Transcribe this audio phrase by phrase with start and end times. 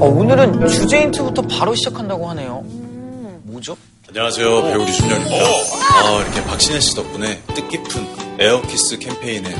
[0.00, 2.62] 어, 오늘은 주제 힌트부터 바로 시작한다고 하네요.
[3.44, 3.76] 뭐죠?
[4.08, 5.36] 안녕하세요 배우 류준열입니다.
[5.36, 9.54] 어, 이렇게 박신혜 씨 덕분에 뜻깊은 air kiss 캠페인에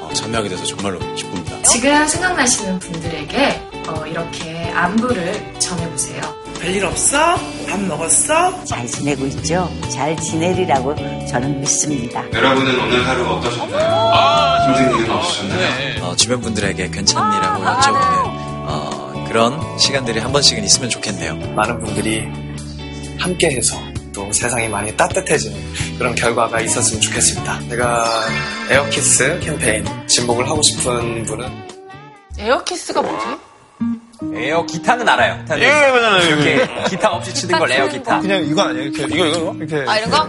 [0.00, 1.62] 어, 참여하게 돼서 정말로 기쁩니다.
[1.62, 6.20] 지금 생각나시는 분들에게 어, 이렇게 안부를 전해보세요.
[6.60, 7.36] 별일 없어?
[7.68, 8.64] 밥 먹었어?
[8.64, 9.70] 잘 지내고 있죠?
[9.90, 10.94] 잘 지내리라고
[11.28, 12.22] 저는 믿습니다.
[12.32, 14.74] 여러분은 오늘 하루 어떠셨나요?
[14.78, 16.04] 힘든 일은 없으셨나요?
[16.04, 18.24] 어, 주변 분들에게 괜찮니라고 여쭤보는
[18.66, 21.36] 어, 그런 시간들이 한 번씩은 있으면 좋겠네요.
[21.54, 22.28] 많은 분들이
[23.18, 23.76] 함께해서
[24.14, 25.58] 또 세상이 많이 따뜻해지는
[25.98, 27.68] 그런 결과가 있었으면 좋겠습니다.
[27.68, 28.28] 제가
[28.70, 31.46] air kiss 캠페인 지목을 하고 싶은 분은
[32.38, 33.26] air kiss가 뭐지?
[34.34, 35.38] 에어 기타는 알아요.
[35.42, 38.20] 기타는 예, 이렇게 기타 없이 치는 걸 에어 기타.
[38.20, 38.82] 그냥 이거 아니야?
[38.82, 39.84] 이렇게 이거 이거 이렇게.
[39.90, 40.28] 아, 이런 거?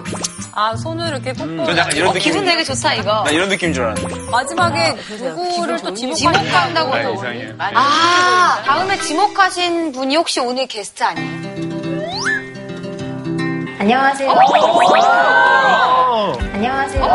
[0.53, 1.65] 아, 손을 이렇게 꽂고.
[1.65, 2.31] 전 약간 이런 어, 느낌.
[2.31, 3.23] 기분 되게 좋다, 이거.
[3.23, 4.29] 나 이런 느낌인 줄 알았는데.
[4.31, 6.93] 마지막에 누구를 또 지목한다고.
[6.93, 7.53] 아, 이상해.
[7.59, 11.45] 아, 다음에 지목하신 분이 혹시 오늘 게스트 아니에요?
[13.79, 14.31] 안녕하세요.
[16.53, 17.05] 안녕하세요.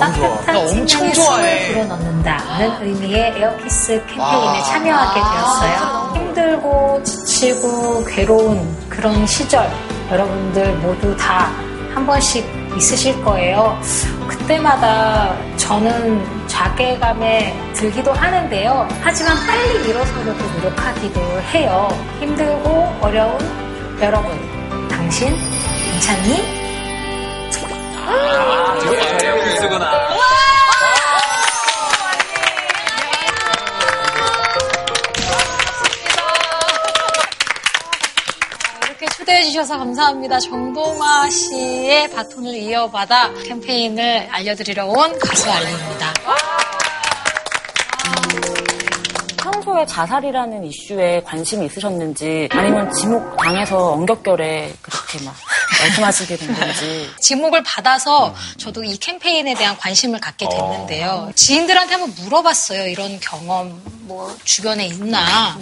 [0.00, 0.52] 너무 좋아.
[0.52, 1.72] 나 엄청 좋아해.
[1.72, 6.12] 불어넣는다는 의미의 에어키스 캠페인에 참여하게 되었어요.
[6.16, 9.68] 힘들고 지치고 괴로운 그런 시절
[10.10, 11.50] 여러분들 모두 다
[11.94, 12.44] 한 번씩
[12.76, 13.76] 있으실 거예요.
[14.28, 18.88] 그때마다 저는 자괴감에 들기도 하는데요.
[19.02, 21.20] 하지만 빨리 일어서려고 노력하기도
[21.52, 21.88] 해요.
[22.20, 23.38] 힘들고 어려운
[24.00, 24.30] 여러분,
[24.88, 25.36] 당신
[25.92, 26.59] 괜찮니?
[29.22, 29.90] 에어키스구나.
[38.86, 40.38] 이렇게 초대해 주셔서 감사합니다.
[40.40, 46.14] 정동아 씨의 바톤을 이어받아 캠페인을 알려드리러 온 가수 알리입니다.
[49.42, 55.34] 평소에 자살이라는 이슈에 관심이 있으셨는지 아니면 지목 당해서 엉겹결에 그렇게 막
[55.80, 61.32] 말씀하시게 된 건지 지목을 받아서 저도 이 캠페인에 대한 관심을 갖게 됐는데요.
[61.34, 62.86] 지인들한테 한번 물어봤어요.
[62.88, 65.58] 이런 경험 뭐 주변에 있나.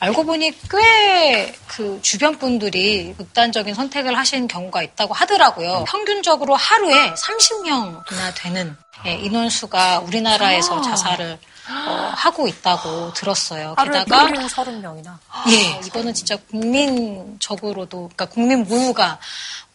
[0.00, 5.84] 알고 보니 꽤 그 주변 분들이 극단적인 선택을 하신 경우가 있다고 하더라고요.
[5.86, 11.38] 평균적으로 하루에 30명이나 되는 예, 인원수가 우리나라에서 자살을
[11.70, 13.74] 어, 하고 있다고 들었어요.
[13.76, 15.16] 게다가 평균 30명이나.
[15.50, 19.18] 예, 이거는 진짜 국민적으로도, 그러니까 국민 모두가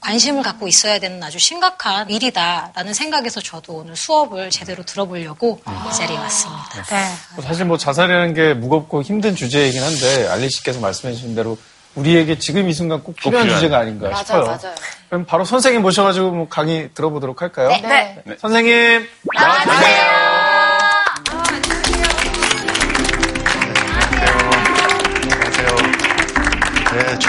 [0.01, 6.17] 관심을 갖고 있어야 되는 아주 심각한 일이다라는 생각에서 저도 오늘 수업을 제대로 들어보려고 이 자리에
[6.17, 6.85] 왔습니다.
[7.35, 11.57] 뭐 사실 뭐 자살이라는 게 무겁고 힘든 주제이긴 한데 알리 씨께서 말씀해 주신 대로
[11.95, 13.61] 우리에게 지금 이 순간 꼭 필요한 필요한.
[13.61, 14.45] 주제가 아닌가 맞아요, 싶어요.
[14.45, 14.75] 맞아요.
[15.09, 17.69] 그럼 바로 선생님 모셔가지고 뭐 강의 들어보도록 할까요?
[17.69, 18.21] 네.
[18.25, 18.35] 네.
[18.37, 19.07] 선생님 네,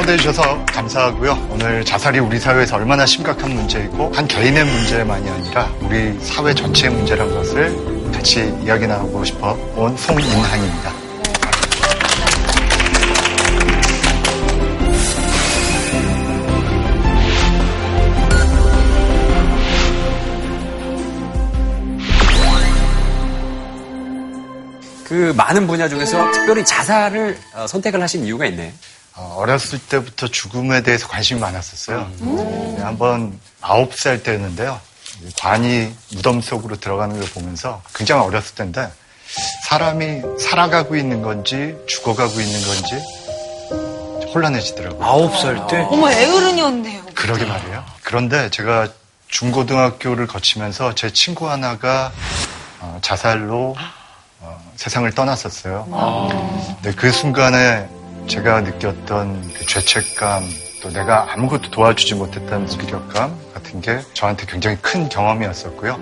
[0.07, 1.49] 초대해 주셔서 감사하고요.
[1.51, 7.29] 오늘 자살이 우리 사회에서 얼마나 심각한 문제이고 한 개인의 문제만이 아니라 우리 사회 전체의 문제란
[7.35, 10.93] 것을 같이 이야기 나누고 싶어 온 송인한입니다.
[25.03, 28.73] 그 많은 분야 중에서 특별히 자살을 어, 선택을 하신 이유가 있네.
[28.73, 32.11] 어, 어렸을 때부터 죽음에 대해서 관심이 많았었어요.
[32.21, 34.79] 네, 한번 아홉 살 때였는데요.
[35.41, 38.91] 관이 무덤 속으로 들어가는 걸 보면서 굉장히 어렸을 때인데
[39.69, 43.03] 사람이 살아가고 있는 건지 죽어가고 있는 건지
[44.35, 45.03] 혼란해지더라고요.
[45.05, 45.87] 아홉 살 때?
[45.91, 47.03] 어머, 애어른이었네요.
[47.15, 47.85] 그러게 말이에요.
[48.03, 48.89] 그런데 제가
[49.29, 52.13] 중고등학교를 거치면서 제 친구 하나가
[52.81, 53.75] 어, 자살로
[54.41, 55.87] 어, 세상을 떠났었어요.
[56.83, 57.89] 근데 그 순간에
[58.27, 60.43] 제가 느꼈던 그 죄책감,
[60.83, 65.99] 또 내가 아무것도 도와주지 못했다는 무기력감 같은 게 저한테 굉장히 큰 경험이었었고요.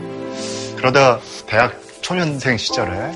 [0.77, 3.13] 그러다 대학 초년생 시절에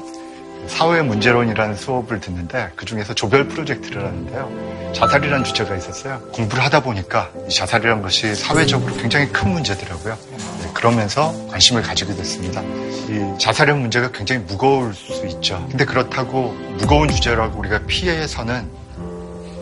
[0.67, 4.93] 사회 문제론이라는 수업을 듣는데 그 중에서 조별 프로젝트를 하는데요.
[4.95, 6.21] 자살이라는 주제가 있었어요.
[6.33, 10.17] 공부를 하다 보니까 이 자살이라는 것이 사회적으로 굉장히 큰 문제더라고요.
[10.63, 12.61] 네, 그러면서 관심을 가지게 됐습니다.
[12.63, 15.65] 이 자살의 문제가 굉장히 무거울 수 있죠.
[15.71, 18.69] 근데 그렇다고 무거운 주제라고 우리가 피해서는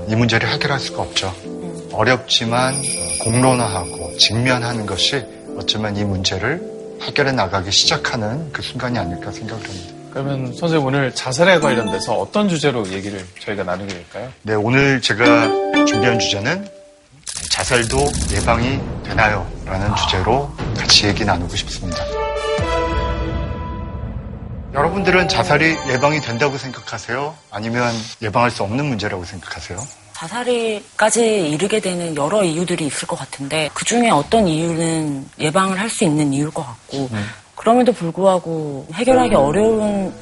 [0.09, 1.35] 이 문제를 해결할 수가 없죠.
[1.93, 2.75] 어렵지만
[3.23, 5.25] 공론화하고 직면하는 것이
[5.57, 6.63] 어쩌면 이 문제를
[7.03, 9.95] 해결해 나가기 시작하는 그 순간이 아닐까 생각을 합니다.
[10.11, 14.31] 그러면 선생님 오늘 자살에 관련돼서 어떤 주제로 얘기를 저희가 나누게 될까요?
[14.43, 15.49] 네, 오늘 제가
[15.85, 16.67] 준비한 주제는
[17.51, 17.99] 자살도
[18.33, 19.47] 예방이 되나요?
[19.67, 22.03] 라는 주제로 같이 얘기 나누고 싶습니다.
[24.77, 27.35] 여러분들은 자살이 예방이 된다고 생각하세요?
[27.51, 29.79] 아니면 예방할 수 없는 문제라고 생각하세요?
[30.13, 36.05] 자살이까지 이르게 되는 여러 이유들이 있을 것 같은데 그 중에 어떤 이유는 예방을 할 수
[36.05, 37.09] 있는 이유일 것 같고
[37.55, 40.13] 그럼에도 불구하고 해결하기 어려운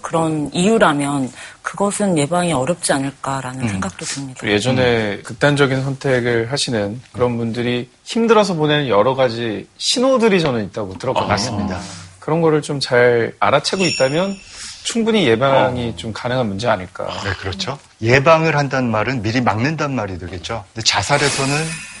[0.00, 1.30] 그런 이유라면
[1.62, 4.40] 그것은 예방이 어렵지 않을까라는 생각도 듭니다.
[4.40, 11.28] 그 예전에 극단적인 선택을 하시는 그런 분들이 힘들어서 보내는 여러 가지 신호들이 저는 있다고 들었거든요.
[11.28, 11.80] 맞습니다.
[12.24, 14.34] 그런 거를 좀 잘 알아채고 있다면
[14.82, 17.06] 충분히 예방이 좀 가능한 문제 아닐까.
[17.22, 17.78] 네, 그렇죠.
[18.00, 20.64] 예방을 한다는 말은 미리 막는다는 말이 되겠죠.
[20.72, 21.54] 근데 자살에서는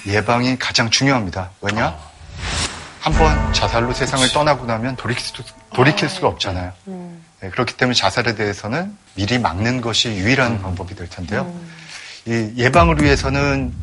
[0.06, 1.50] 예방이 가장 중요합니다.
[1.60, 1.94] 왜냐?
[3.00, 5.34] 한번 자살로 세상을 떠나고 나면 돌이킬, 수,
[5.74, 6.72] 돌이킬 수가 없잖아요.
[6.86, 11.54] 네, 그렇기 때문에 자살에 대해서는 미리 막는 것이 유일한 방법이 될 텐데요.
[12.26, 13.74] 이 예방을 위해서는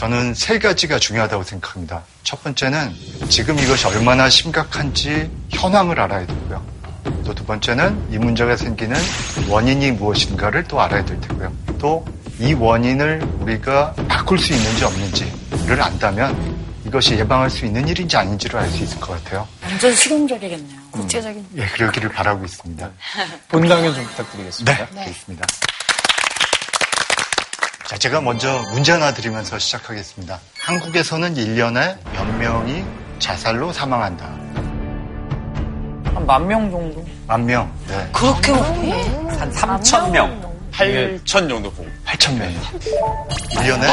[0.00, 2.02] 저는 세 가지가 중요하다고 생각합니다.
[2.22, 2.90] 첫 번째는
[3.28, 6.64] 지금 이것이 얼마나 심각한지 현황을 알아야 되고요.
[7.26, 8.96] 또 두 번째는 이 문제가 생기는
[9.46, 11.52] 원인이 무엇인가를 또 알아야 될 테고요.
[11.78, 12.02] 또
[12.38, 16.56] 이 원인을 우리가 바꿀 수 있는지 없는지를 안다면
[16.86, 19.46] 이것이 예방할 수 있는 일인지 아닌지를 알 수 있을 것 같아요.
[19.62, 20.80] 완전 실용적이겠네요.
[20.92, 21.46] 구체적인.
[21.58, 22.90] 예, 그러기를 바라고 있습니다.
[23.48, 24.72] 본당연 좀 부탁드리겠습니다.
[24.94, 25.44] 네, 알겠습니다.
[27.90, 30.38] 자, 제가 먼저 문제 하나 드리면서 시작하겠습니다.
[30.60, 32.84] 한국에서는 1년에 몇 명이
[33.18, 34.26] 자살로 사망한다.
[36.14, 37.04] 한 만 명 정도?
[37.26, 37.68] 만 명.
[37.88, 38.08] 네.
[38.12, 38.92] 그렇게 많이?
[38.92, 40.40] 한 3천 명.
[40.72, 41.84] 8천 정도 보고.
[42.06, 42.60] 8천 명이요.
[43.56, 43.86] 1년에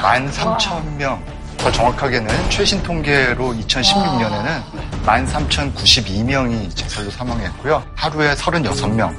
[0.00, 1.18] 13,000명.
[1.58, 4.62] 더 정확하게는 최신 통계로 2016년에는
[5.04, 7.84] 13,092명이 자살로 사망했고요.
[7.94, 9.14] 하루에 36명.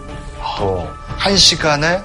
[0.58, 2.04] 또 1시간에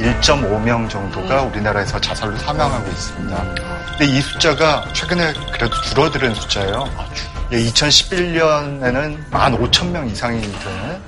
[0.00, 3.54] 1.5명 정도가 우리나라에서 자살로 사망하고 있습니다.
[3.98, 6.88] 근데 이 숫자가 최근에 그래도 줄어드는 숫자예요.
[7.50, 11.00] 2011년에는 15,000명 이상이 되는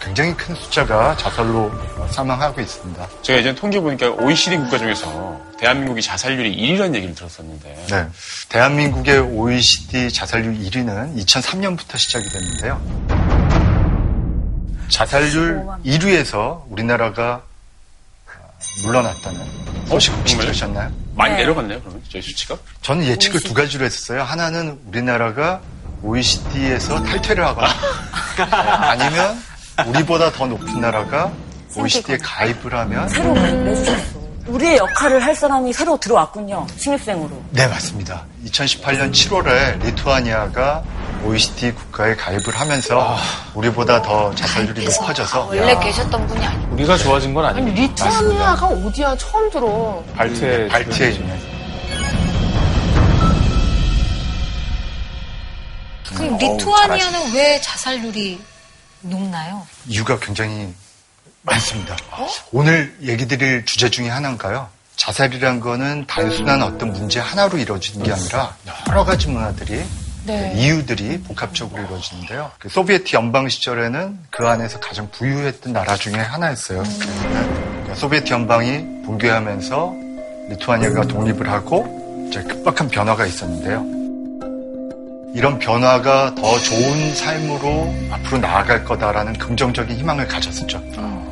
[0.00, 1.72] 굉장히 큰 숫자가 자살로
[2.10, 3.08] 사망하고 있습니다.
[3.22, 7.86] 제가 예전에 통계 보니까 OECD 국가 중에서 대한민국이 자살률이 1위라는 얘기를 들었었는데.
[7.90, 8.06] 네.
[8.48, 12.80] 대한민국의 OECD 자살률 1위는 2003년부터 시작이 됐는데요.
[14.88, 17.42] 자살률 1위에서 우리나라가
[18.84, 19.40] 물러났다는
[19.86, 20.36] 소식 혹시?
[20.38, 20.90] 들으셨나요?
[21.14, 22.56] 많이 내려갔네요, 그러면 저희 수치가?
[22.82, 24.22] 저는 예측을 두 가지로 했었어요.
[24.22, 25.60] 하나는 우리나라가
[26.02, 27.68] OECD에서 탈퇴를 하거나
[28.90, 29.42] 아니면
[29.86, 31.32] 우리보다 더 높은 나라가
[31.76, 34.25] OECD에 가입을 하면 새로 내주셨어.
[34.46, 36.66] 우리의 역할을 할 사람이 새로 들어왔군요.
[36.76, 37.30] 신입생으로.
[37.50, 38.24] 네, 맞습니다.
[38.46, 40.82] 2018년 7월에 리투아니아가
[41.24, 43.16] OECD 국가에 가입을 하면서
[43.54, 46.74] 우리보다 더 자살률이 높아져서 원래 계셨던 분이 아니고.
[46.74, 48.04] 우리가 좋아진 건 아니, 아닙니다.
[48.04, 49.16] 리투아니아가 어디야?
[49.16, 50.02] 처음 들어.
[50.14, 51.56] 발트에 발트에 있는
[56.14, 58.40] 그럼 어우, 리투아니아는 왜 자살률이
[59.00, 59.66] 높나요?
[59.86, 60.72] 이유가 굉장히
[61.46, 61.96] 많습니다.
[62.52, 64.68] 오늘 얘기 드릴 주제 중에 하나인가요?
[64.96, 68.56] 자살이란 거는 단순한 어떤 문제 하나로 이루어지는 게 아니라
[68.88, 69.84] 여러 가지 문화들이
[70.24, 70.52] 네.
[70.56, 72.50] 이유들이 복합적으로 이루어지는데요.
[72.58, 76.82] 그 소비에트 연방 시절에는 그 안에서 가장 부유했던 나라 중에 하나였어요.
[76.82, 77.94] 네.
[77.94, 79.94] 소비에트 연방이 붕괴하면서
[80.48, 83.84] 리투아니아가 독립을 하고 이제 급박한 변화가 있었는데요.
[85.36, 90.82] 이런 변화가 더 좋은 삶으로 앞으로 나아갈 거다라는 긍정적인 희망을 가졌었죠.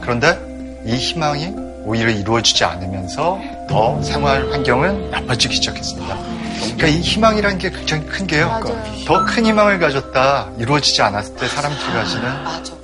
[0.04, 0.38] 그런데
[0.84, 1.52] 이 희망이
[1.84, 6.16] 오히려 이루어지지 않으면서 더 생활 환경은 나빠지기 시작했습니다.
[6.60, 8.60] 그러니까 이 희망이라는 게 굉장히 큰 게요.
[9.06, 12.30] 더큰 희망을 가졌다 이루어지지 않았을 때 사람들이 가지는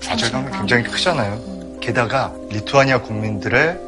[0.01, 1.39] 좌절감이 굉장히 크잖아요.
[1.81, 3.79] 게다가 리투아니아 국민들의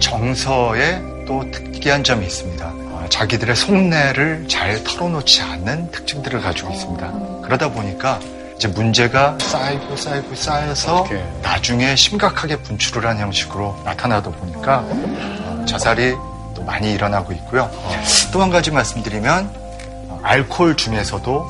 [0.00, 2.66] 정서에 또 특이한 점이 있습니다.
[2.66, 7.12] 어, 자기들의 속내를 잘 털어놓지 않는 특징들을 가지고 있습니다.
[7.42, 8.18] 그러다 보니까
[8.58, 11.06] 이제 문제가 쌓이고 쌓이고 쌓여서
[11.42, 16.16] 나중에 심각하게 분출을 한 형식으로 나타나다 보니까 어, 자살이
[16.56, 17.70] 또 많이 일어나고 있고요.
[18.32, 19.48] 또 한 가지 말씀드리면
[20.08, 21.46] 어, 알코올 중에서도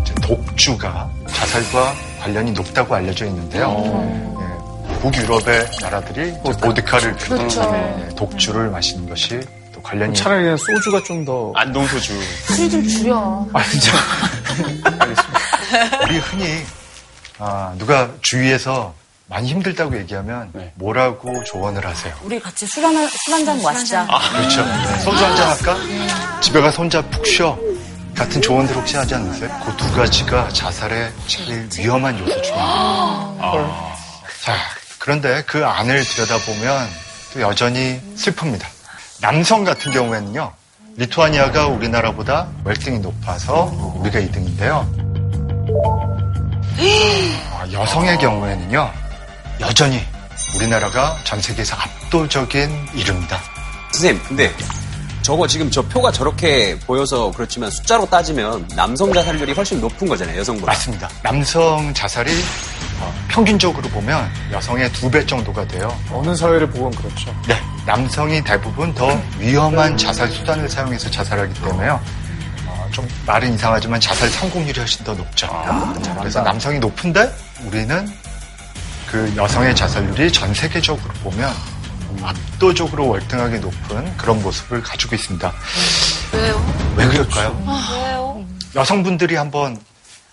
[0.00, 4.38] 이제 독주가 자살과 관련이 높다고 알려져 있는데요.
[4.40, 7.62] 예, 북유럽의 나라들이 이제 보드카를 그렇죠.
[7.74, 9.40] 예, 독주를 마시는 것이
[9.74, 11.52] 또 관련이 차라리 그냥 소주가 좀 더.
[11.56, 12.12] 안동 소주.
[12.46, 13.46] 술 좀 줄여.
[13.52, 13.92] 아, 진짜.
[16.04, 16.64] 우리 흔히
[17.38, 18.94] 아, 누가 주위에서
[19.26, 22.14] 많이 힘들다고 얘기하면 뭐라고 조언을 하세요?
[22.22, 24.06] 우리 같이 술 한, 술 한잔 마시자.
[24.32, 24.64] 그렇죠.
[24.64, 26.40] 네, 소주 한 잔 할까?
[26.40, 27.58] 집에 가서 혼자 푹 쉬어.
[28.16, 29.48] 같은 조언들 혹시 하지 않으세요?
[29.64, 33.92] 그 두 가지가 자살의 제일 위험한 요소 중에 하나예요.
[34.42, 34.54] 자,
[34.98, 36.88] 그런데 그 안을 들여다보면
[37.34, 38.64] 또 여전히 슬픕니다.
[39.20, 40.50] 남성 같은 경우에는요,
[40.96, 43.64] 리투아니아가 우리나라보다 월등히 높아서
[44.00, 45.07] 우리가 2등인데요.
[47.72, 48.90] 여성의 경우에는요,
[49.60, 50.00] 여전히
[50.56, 53.38] 우리나라가 전 세계에서 압도적인 이름입니다.
[53.92, 54.52] 선생님, 근데
[55.22, 60.72] 저거 지금 저 표가 저렇게 보여서 그렇지만 숫자로 따지면 남성 자살률이 훨씬 높은 거잖아요, 여성보다.
[60.72, 61.08] 맞습니다.
[61.22, 62.30] 남성 자살이
[63.00, 65.94] 어, 평균적으로 보면 여성의 두 배 정도가 돼요.
[66.10, 67.34] 어느 사회를 보건 그렇죠.
[67.46, 72.00] 네, 남성이 대부분 더 위험한 자살 수단을 사용해서 자살하기 때문에요.
[72.88, 75.46] 어, 좀 말은 이상하지만 자살 성공률이 훨씬 더 높죠.
[76.02, 77.32] 자, 그래서 남성이 높은데
[77.64, 78.08] 우리는
[79.06, 81.50] 그 여성의 자살률이 전 세계적으로 보면
[82.22, 85.52] 압도적으로 월등하게 높은 그런 모습을 가지고 있습니다.
[86.32, 86.74] 왜요?
[86.96, 87.62] 왜 그럴까요?
[87.66, 88.44] 왜요?
[88.74, 89.78] 여성분들이 한번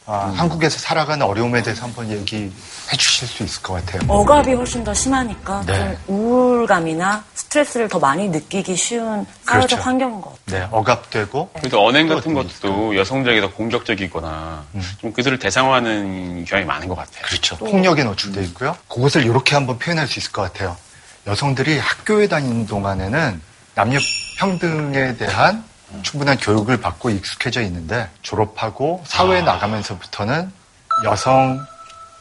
[0.07, 2.51] 아, 한국에서 살아가는 어려움에 대해서 한번 얘기해
[2.97, 4.01] 주실 수 있을 것 같아요.
[4.07, 5.97] 억압이 훨씬 더 심하니까 네.
[6.07, 7.23] 좀 우울감이나
[7.55, 9.75] 스트레스를 더 많이 느끼기 쉬운 사회적 그렇죠.
[9.77, 10.59] 환경인 것 같아요.
[10.59, 14.65] 네, 억압되고 그래도 언행 같은 것도 여성적이 더 공격적이거나
[14.99, 17.23] 좀 그들을 대상화하는 경향이 많은 것 같아요.
[17.23, 17.55] 그렇죠.
[17.57, 18.75] 폭력에 노출돼 있고요.
[18.89, 20.75] 그것을 이렇게 한번 표현할 수 있을 것 같아요.
[21.27, 23.41] 여성들이 학교에 다니는 동안에는
[23.73, 23.99] 남녀
[24.37, 25.63] 평등에 대한
[26.01, 30.51] 충분한 교육을 받고 익숙해져 있는데 졸업하고 사회에 나가면서부터는
[31.05, 31.65] 여성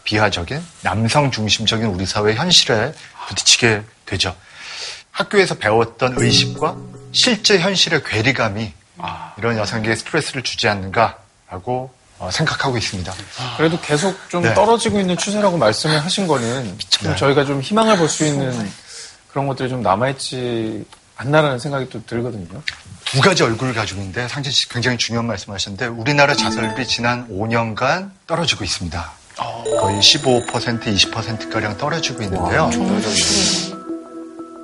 [0.05, 2.93] 비하적인 남성 중심적인 우리 사회 현실에
[3.29, 4.35] 부딪히게 되죠.
[5.15, 6.77] 학교에서 배웠던 의식과
[7.13, 8.73] 실제 현실의 괴리감이
[9.39, 13.13] 이런 여성에게 스트레스를 주지 않는가라고 어, 생각하고 있습니다.
[13.57, 14.55] 그래도 계속 좀 네.
[14.55, 17.17] 떨어지고 있는 추세라고 말씀을 하신 거는 좀 네.
[17.17, 18.71] 저희가 좀 희망을 볼 수 있는
[19.31, 20.85] 그런 것들이 좀 남아있지
[21.17, 22.47] 않나라는 생각이 또 들거든요.
[23.05, 28.65] 두 가지 얼굴을 가지고 있는데 상진 씨 굉장히 중요한 말씀하셨는데 우리나라 자살률이 지난 5년간 떨어지고
[28.65, 29.13] 있습니다.
[29.81, 30.47] 거의 15%
[30.83, 32.71] 20%가량 떨어지고 있는데요.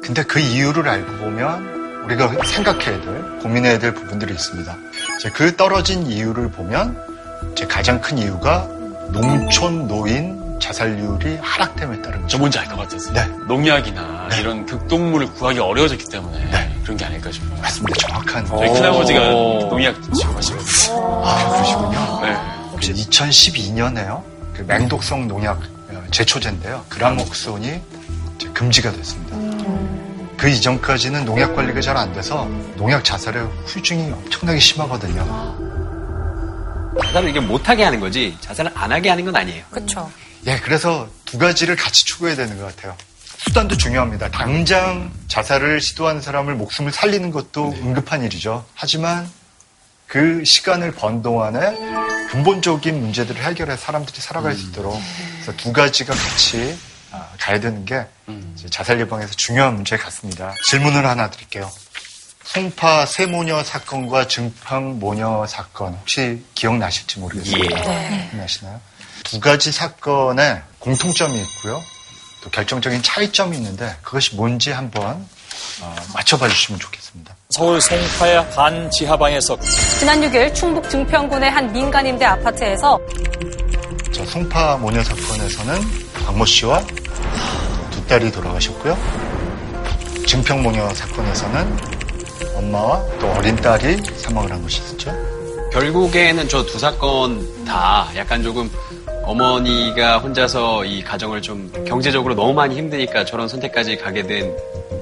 [0.02, 4.76] 근데 그 이유를 알고 보면 우리가 생각해야 될, 고민해야 될 부분들이 있습니다.
[5.18, 6.98] 이제 그 떨어진 이유를 보면
[7.52, 8.66] 이제 가장 큰 이유가
[9.12, 12.38] 농촌 노인 자살률이 하락됨에 따른 저 거죠.
[12.38, 13.12] 뭔지 알 것 같아서.
[13.12, 13.26] 네.
[13.46, 16.50] 농약이나 이런 극동물을 구하기 어려워졌기 때문에
[16.82, 17.60] 그런 게 아닐까 싶어요.
[17.60, 17.94] 맞습니다.
[18.08, 18.46] 정확한.
[18.46, 21.24] 저희 큰아버지가 농약 지급하시거든요.
[21.24, 22.20] 아, 그러시군요.
[22.22, 22.34] 네.
[22.72, 24.22] 혹시 2012년에요.
[24.54, 26.84] 그 맹독성 농약 어, 제초제인데요.
[26.88, 27.80] 그라목손이
[28.52, 29.36] 금지가 됐습니다.
[30.36, 32.44] 그 이전까지는 농약 관리가 잘 안 돼서
[32.76, 35.22] 농약 자살의 후유증이 엄청나게 심하거든요.
[37.02, 39.64] 자살을 이게 못하게 하는 거지 자살을 안 하게 하는 건 아니에요.
[39.70, 40.10] 그렇죠.
[40.46, 42.96] 예, 그래서 두 가지를 같이 추구해야 되는 것 같아요.
[43.38, 44.30] 수단도 중요합니다.
[44.30, 48.64] 당장 자살을 시도하는 사람을 목숨을 살리는 것도 응급한 일이죠.
[48.74, 49.28] 하지만
[50.06, 51.76] 그 시간을 번 동안에
[52.30, 54.98] 근본적인 문제들을 해결해 사람들이 살아갈 수 있도록
[55.34, 56.89] 그래서 두 가지가 같이 아,
[57.38, 58.04] 가야 되는 게
[58.54, 60.54] 이제 자살 예방에서 중요한 문제 같습니다.
[60.66, 61.70] 질문을 하나 드릴게요.
[62.44, 67.62] 송파 세모녀 사건과 증평 모녀 사건 혹시 기억나실지 모르겠어요.
[67.62, 67.68] 예.
[67.68, 68.28] 네.
[68.30, 68.80] 기억나시나요?
[69.22, 71.80] 두 가지 사건에 공통점이 있고요.
[72.42, 75.28] 또 결정적인 차이점이 있는데 그것이 뭔지 한번
[75.82, 77.36] 어, 맞춰봐 주시면 좋겠습니다.
[77.50, 79.58] 서울 송파의 한 지하방에서
[79.98, 82.98] 지난 6일 충북 증평군의 한 민간임대 아파트에서
[84.12, 86.80] 저 송파 모녀 사건에서는 박모 씨와
[87.90, 88.96] 두 딸이 돌아가셨고요.
[90.26, 91.76] 증평 모녀 사건에서는
[92.54, 95.12] 엄마와 또 어린 딸이 사망을 한 것이 있었죠.
[95.72, 98.70] 결국에는 저 두 사건 다 약간 조금
[99.24, 104.54] 어머니가 혼자서 이 가정을 좀 경제적으로 너무 많이 힘드니까 저런 선택까지 가게 된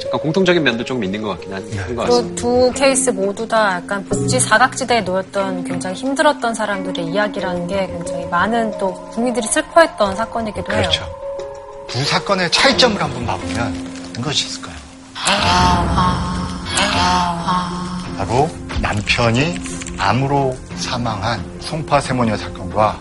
[0.06, 2.06] 약간 공통적인 면도 조금 있는 것 같긴 한, 한것 같습니다.
[2.06, 8.26] 그리고 두 케이스 모두 다 약간 복지 사각지대에 놓였던 굉장히 힘들었던 사람들의 이야기라는 게 굉장히
[8.26, 10.82] 많은 또 국민들이 슬퍼했던 사건이기도 해요.
[10.82, 11.06] 그렇죠.
[11.88, 14.76] 두 사건의 차이점을 한번 봐보면 어떤 것이 있을까요?
[18.16, 18.48] 바로
[18.80, 19.58] 남편이
[19.98, 23.00] 암으로 사망한 송파 세모녀 사건과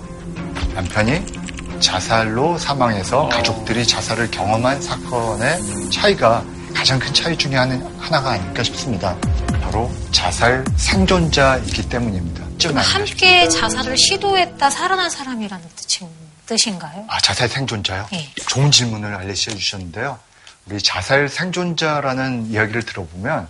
[0.81, 5.59] 남편이 자살로 사망해서 가족들이 자살을 경험한 사건의
[5.91, 9.17] 차이가 가장 큰 차이 중에 하나- 하나가 아닐까 싶습니다.
[9.63, 12.45] 바로 자살 생존자이기 때문입니다.
[12.75, 16.07] 함께 자살을 시도했다 살아난 사람이라는 뜻인,
[16.45, 17.05] 뜻인가요?
[17.07, 18.05] 아, 자살 생존자요?
[18.11, 18.31] 네.
[18.47, 20.19] 좋은 질문을 알리시 해주셨는데요.
[20.67, 23.47] 우리 자살 생존자라는 이야기를 들어보면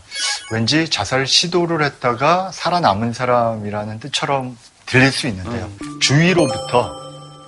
[0.51, 5.69] 왠지 자살 시도를 했다가 살아남은 사람이라는 뜻처럼 들릴 수 있는데요.
[6.00, 7.06] 주위로부터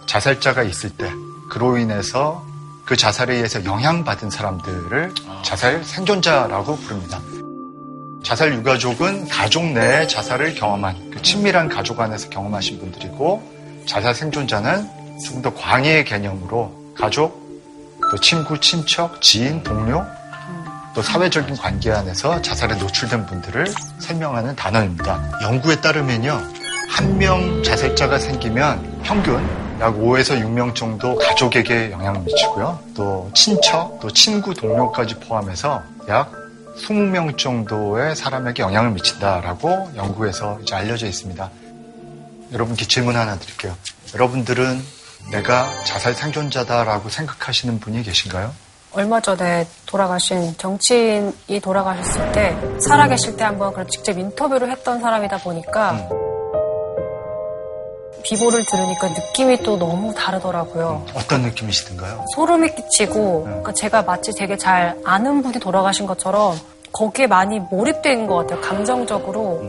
[0.09, 1.11] 자살자가 있을 때
[1.49, 2.43] 그로 인해서
[2.83, 5.13] 그 자살에 의해서 영향받은 사람들을
[5.43, 7.21] 자살 생존자라고 부릅니다.
[8.23, 14.89] 자살 유가족은 가족 내에 자살을 경험한 그 친밀한 가족 안에서 경험하신 분들이고 자살 생존자는
[15.23, 17.39] 조금 더 광의의 개념으로 가족,
[18.09, 20.03] 또 친구, 친척, 지인, 동료,
[20.95, 23.67] 또 사회적인 관계 안에서 자살에 노출된 분들을
[23.99, 25.39] 설명하는 단어입니다.
[25.43, 26.41] 연구에 따르면요,
[26.89, 29.43] 한 명 자살자가 생기면 평균
[29.79, 32.79] 약 5에서 6명 정도 가족에게 영향을 미치고요.
[32.95, 36.31] 또 친척, 또 친구, 동료까지 포함해서 약
[36.77, 41.49] 20명 정도의 사람에게 영향을 미친다라고 연구에서 이제 알려져 있습니다.
[42.51, 43.75] 여러분께 질문 하나 드릴게요.
[44.13, 44.81] 여러분들은
[45.31, 48.51] 내가 자살 생존자다라고 생각하시는 분이 계신가요?
[48.91, 56.09] 얼마 전에 돌아가신 정치인이 돌아가셨을 때 살아계실 때 한번 그런 직접 인터뷰를 했던 사람이다 보니까
[58.23, 61.05] 비보를 들으니까 느낌이 또 너무 다르더라고요.
[61.13, 62.25] 어떤 느낌이시던가요?
[62.35, 66.57] 소름이 끼치고 그러니까 제가 마치 되게 잘 아는 분이 돌아가신 것처럼
[66.91, 68.61] 거기에 많이 몰입된 것 같아요.
[68.61, 69.63] 감정적으로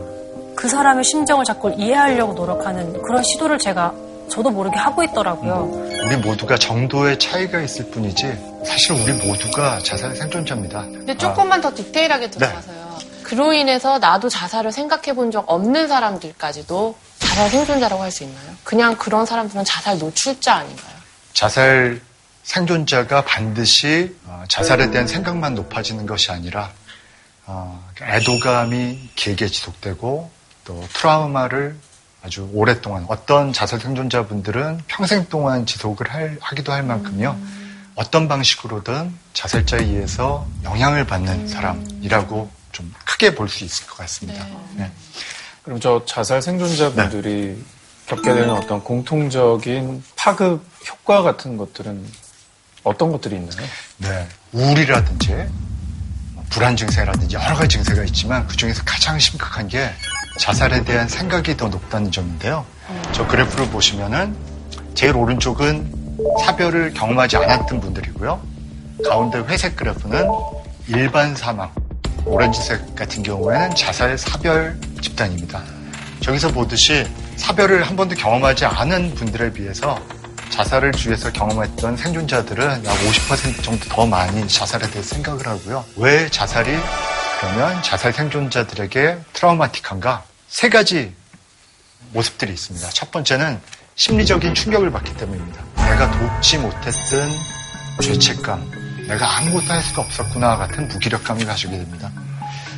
[0.55, 3.93] 그 사람의 심정을 자꾸 이해하려고 노력하는 그런 시도를 제가
[4.29, 5.69] 저도 모르게 하고 있더라고요.
[6.05, 10.81] 우리 모두가 정도의 차이가 있을 뿐이지 사실 우리 모두가 자살 생존자입니다.
[10.83, 12.91] 근데 조금만 더 디테일하게 들어가서요.
[13.23, 16.95] 그로 인해서 나도 자살을 생각해 본 적 없는 사람들까지도
[17.33, 18.55] 자살 생존자라고 할 수 있나요?
[18.63, 20.95] 그냥 그런 사람들은 자살 노출자 아닌가요?
[21.33, 22.01] 자살
[22.43, 26.71] 생존자가 반드시 어, 자살에 대한 생각만 높아지는 것이 아니라
[27.45, 30.31] 어, 애도감이 길게 지속되고
[30.65, 31.75] 또 트라우마를
[32.23, 37.37] 아주 오랫동안 어떤 자살 생존자분들은 평생 동안 지속을 할- 하기도 할 만큼요.
[37.95, 44.45] 어떤 방식으로든 자살자에 의해서 영향을 받는 사람이라고 좀 크게 볼 수 있을 것 같습니다.
[44.75, 44.91] 네.
[45.63, 47.63] 그럼 저 자살 생존자분들이
[48.07, 52.05] 겪게 되는 어떤 공통적인 파급 효과 같은 것들은
[52.83, 53.67] 어떤 것들이 있나요?
[53.97, 54.27] 네.
[54.53, 55.33] 우울이라든지
[56.33, 59.91] 뭐 불안 증세라든지 여러 가지 증세가 있지만 그 중에서 가장 심각한 게
[60.39, 62.65] 자살에 대한 생각이 더 높다는 점인데요.
[63.11, 64.35] 저 그래프를 보시면은
[64.95, 68.41] 제일 오른쪽은 사별을 경험하지 않았던 분들이고요.
[69.07, 70.27] 가운데 회색 그래프는
[70.87, 71.71] 일반 사망,
[72.25, 75.63] 오렌지색 같은 경우에는 자살 사별 집단입니다.
[76.21, 79.99] 저기서 보듯이 사별을 한 번도 경험하지 않은 분들에 비해서
[80.49, 85.83] 자살을 주위에서 경험했던 생존자들은 약 50% 정도 더 많이 자살에 대해 생각을 하고요.
[85.95, 86.71] 왜 자살이
[87.39, 90.23] 그러면 자살 생존자들에게 트라우마틱한가?
[90.47, 91.15] 세 가지
[92.11, 92.89] 모습들이 있습니다.
[92.89, 93.59] 첫 번째는
[93.95, 95.63] 심리적인 충격을 받기 때문입니다.
[95.75, 97.29] 내가 돕지 못했던
[98.01, 98.80] 죄책감,
[99.11, 102.09] 내가 아무것도 할 수가 없었구나 같은 무기력감을 가지게 됩니다.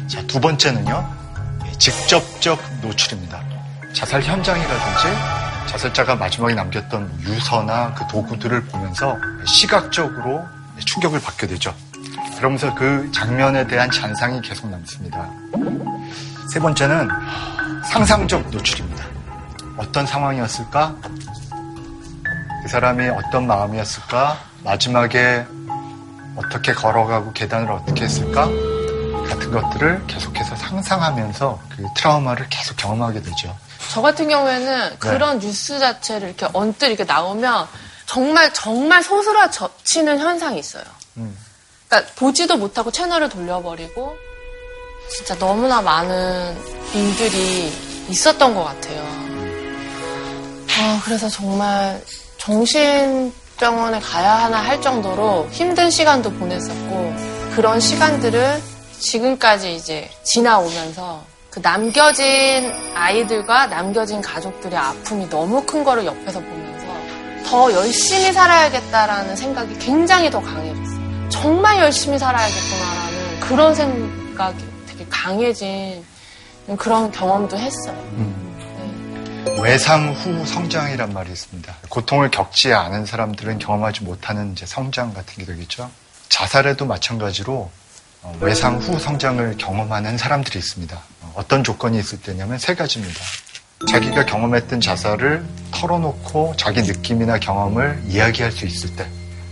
[0.08, 1.08] 자, 두 번째는요,
[1.78, 3.40] 직접적 노출입니다.
[3.94, 5.08] 자살 현장이라든지
[5.68, 9.16] 자살자가 마지막에 남겼던 유서나 그 도구들을 보면서
[9.46, 10.44] 시각적으로
[10.84, 11.74] 충격을 받게 되죠.
[12.38, 15.30] 그러면서 그 장면에 대한 잔상이 계속 남습니다.
[16.52, 17.10] 세 번째는
[17.92, 19.06] 상상적 노출입니다.
[19.78, 20.96] 어떤 상황이었을까?
[22.64, 24.38] 그 사람이 어떤 마음이었을까?
[24.64, 25.46] 마지막에
[26.36, 28.48] 어떻게 걸어가고 계단을 어떻게 했을까?
[29.28, 33.56] 같은 것들을 계속해서 상상하면서 그 트라우마를 계속 경험하게 되죠.
[33.92, 37.68] 저 같은 경우에는 그런 뉴스 자체를 이렇게 언뜻 이렇게 나오면
[38.06, 40.84] 정말 정말 소스라치는 현상이 있어요.
[41.18, 41.38] 음.
[41.88, 44.16] 그러니까 보지도 못하고 채널을 돌려버리고
[45.10, 46.58] 진짜 너무나 많은
[46.94, 47.72] 일들이
[48.10, 49.02] 있었던 것 같아요.
[50.80, 52.02] 아, 그래서 정말
[52.38, 57.14] 정신 병원에 가야 하나 할 정도로 힘든 시간도 보냈었고
[57.56, 58.62] 그런 시간들을
[59.00, 66.88] 지금까지 이제 지나오면서 그 남겨진 아이들과 남겨진 가족들의 아픔이 너무 큰 거를 옆에서 보면서
[67.46, 71.30] 더 열심히 살아야겠다라는 생각이 굉장히 더 강해졌어요.
[71.30, 76.04] 정말 열심히 살아야겠구나라는 그런 생각이 되게 강해진
[76.78, 78.43] 그런 경험도 했어요.
[79.62, 81.76] 외상 후 성장이란 말이 있습니다.
[81.90, 85.90] 고통을 겪지 않은 사람들은 경험하지 못하는 이제 성장 같은 게 되겠죠.
[86.30, 87.70] 자살에도 마찬가지로
[88.24, 90.96] 어, 외상 후 성장을 경험하는 사람들이 있습니다.
[91.22, 93.20] 어, 어떤 조건이 있을 때냐면 세 가지입니다.
[93.92, 99.06] 자기가 경험했던 자살을 털어놓고 자기 느낌이나 경험을 이야기할 수 있을 때,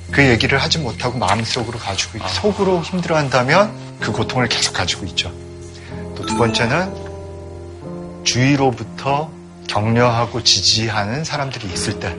[0.10, 5.30] 그 얘기를 하지 못하고 마음속으로 가지고 있- 속으로 힘들어한다면 그 고통을 계속 가지고 있죠.
[6.16, 6.94] 또 두 번째는
[8.24, 9.30] 주위로부터
[9.72, 12.14] 격려하고 지지하는 사람들이 있을 때,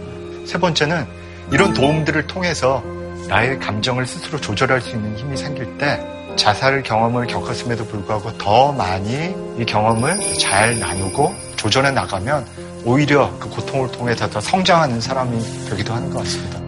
[0.46, 1.06] 세 번째는
[1.50, 2.82] 이런 도움들을 통해서
[3.28, 6.00] 나의 감정을 스스로 조절할 수 있는 힘이 생길 때
[6.34, 12.46] 자살 경험을 겪었음에도 불구하고 더 많이 이 경험을 잘 나누고 조절해 나가면
[12.84, 16.58] 오히려 그 고통을 통해서 더 성장하는 사람이 되기도 하는 것 같습니다.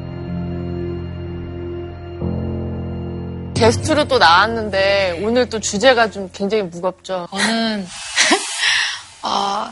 [3.55, 7.27] 게스트로 또 나왔는데 오늘 또 주제가 좀 굉장히 무겁죠.
[7.31, 7.87] 저는
[9.23, 9.71] 어,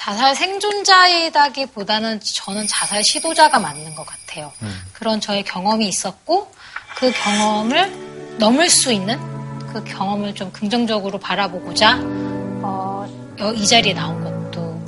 [0.00, 4.50] 자살 생존자이다기보다는 저는 자살 시도자가 맞는 것 같아요.
[4.94, 6.50] 그런 저의 경험이 있었고
[6.96, 9.18] 그 경험을 넘을 수 있는
[9.72, 11.98] 그 경험을 좀 긍정적으로 바라보고자
[12.62, 13.06] 어,
[13.40, 14.82] 여- 이 자리에 나온 것도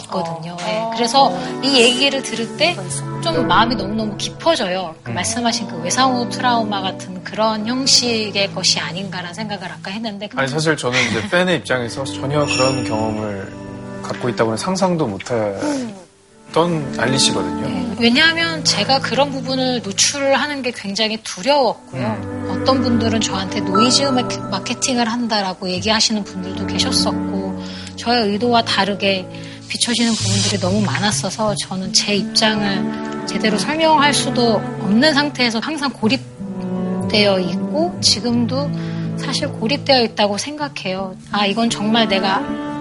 [0.00, 0.56] 있거든요.
[0.60, 1.30] 예, 그래서
[1.62, 2.76] 이 얘기를 들을 때
[3.20, 4.94] 좀 마음이 너무너무 깊어져요.
[5.02, 10.76] 그 말씀하신 그 외상후 트라우마 같은 그런 형식의 것이 아닌가라는 생각을 아까 했는데 아니 사실
[10.76, 13.67] 저는 이제 팬의 입장에서 전혀 그런 경험을
[14.08, 17.96] 갖고 있다고는 상상도 못했던 알리 씨거든요.
[18.00, 22.46] 왜냐하면 제가 그런 부분을 노출하는 게 굉장히 두려웠고요.
[22.50, 27.62] 어떤 분들은 저한테 노이즈 마케- 마케팅을 한다라고 얘기하시는 분들도 계셨었고,
[27.96, 29.28] 저의 의도와 다르게
[29.68, 37.98] 비춰지는 부분들이 너무 많았어서 저는 제 입장을 제대로 설명할 수도 없는 상태에서 항상 고립되어 있고,
[38.00, 38.70] 지금도
[39.18, 41.16] 사실 고립되어 있다고 생각해요.
[41.32, 42.40] 아, 이건 정말 내가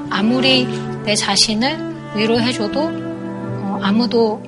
[0.09, 0.65] 아무리
[1.03, 4.41] 내 자신을 위로해줘도 어, 아무도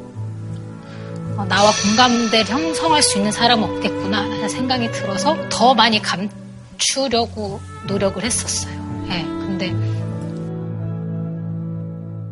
[1.38, 8.22] 어, 나와 공감대를 형성할 수 있는 사람은 없겠구나 하는 생각이 들어서 더 많이 감추려고 노력을
[8.24, 9.08] 했었어요.
[9.10, 9.74] 예, 근데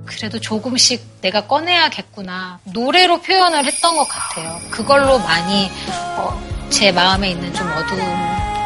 [0.06, 4.58] 그래도 조금씩 내가 꺼내야겠구나 노래로 표현을 했던 것 같아요.
[4.72, 5.70] 그걸로 많이
[6.18, 8.02] 어, 제 마음에 있는 좀 어두운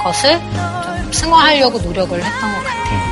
[0.04, 3.11] 것을 좀 승화하려고 노력을 했던 것 같아요.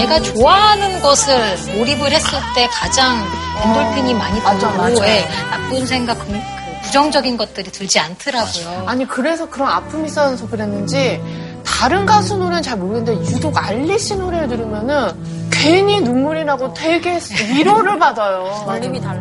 [0.00, 1.34] 제가 좋아하는 것을
[1.76, 3.22] 몰입을 했을 때 가장
[3.62, 5.06] 엔돌핀이 많이 맞아, 맞아.
[5.06, 6.38] 예, 나쁜 생각, 그- 그
[6.84, 8.84] 부정적인 것들이 들지 않더라고요.
[8.86, 11.20] 아니 그래서 그런 아픔이 있어서 그랬는지
[11.64, 17.18] 다른 가수 노래는 잘 모르겠는데 유독 알리 씨 노래를 들으면은 괜히 눈물이 나고 되게
[17.52, 18.64] 위로를 받아요.
[18.66, 19.20] 울림이 달라.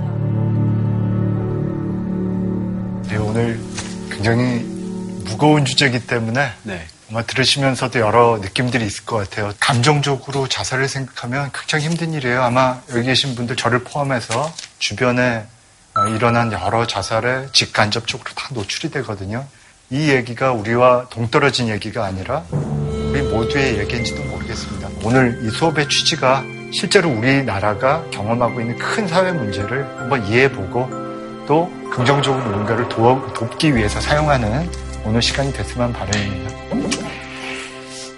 [3.09, 3.59] 네, 오늘
[4.09, 4.65] 굉장히
[5.25, 6.51] 무거운 주제이기 때문에
[7.09, 9.51] 아마 들으시면서도 여러 느낌들이 있을 것 같아요.
[9.59, 12.43] 감정적으로 자살을 생각하면 굉장히 힘든 일이에요.
[12.43, 15.45] 아마 여기 계신 분들 저를 포함해서 주변에
[15.95, 19.47] 어, 일어난 여러 자살에 직간접적으로 다 노출이 되거든요.
[19.89, 24.89] 이 얘기가 우리와 동떨어진 얘기가 아니라 우리 모두의 얘기인지도 모르겠습니다.
[25.03, 30.89] 오늘 이 수업의 취지가 실제로 우리나라가 경험하고 있는 큰 사회 문제를 한번 이해해보고
[31.47, 34.69] 또 긍정적으로 뭔가를 도, 돕기 위해서 사용하는
[35.05, 36.55] 오늘 시간이 됐으면 바람입니다.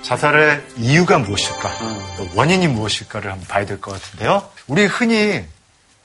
[0.04, 1.70] 자살의 이유가 무엇일까?
[2.17, 4.50] 또 원인이 무엇일까를 한번 봐야 될 것 같은데요.
[4.67, 5.46] 우리 흔히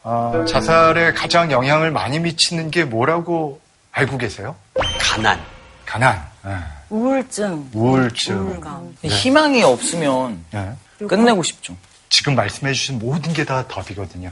[0.03, 3.61] 어, 자살에 가장 영향을 많이 미치는 게 뭐라고
[3.91, 4.55] 알고 계세요?
[5.01, 5.41] 가난.
[5.85, 6.25] 가난.
[6.47, 6.57] 예.
[6.91, 7.69] 우울증.
[7.73, 8.37] 우울증.
[8.39, 8.97] 우울감.
[9.03, 9.09] 네.
[9.09, 10.73] 희망이 없으면 예.
[11.07, 11.77] 끝내고 싶죠.
[12.09, 14.31] 지금 말씀해 주신 모든 게 다 덕이거든요.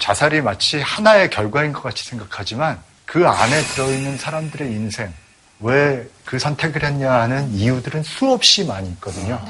[0.00, 5.12] 자살이 마치 하나의 결과인 것 같이 생각하지만 그 안에 들어있는 사람들의 인생,
[5.62, 9.40] 왜 그 선택을 했냐 하는 이유들은 수없이 많이 있거든요.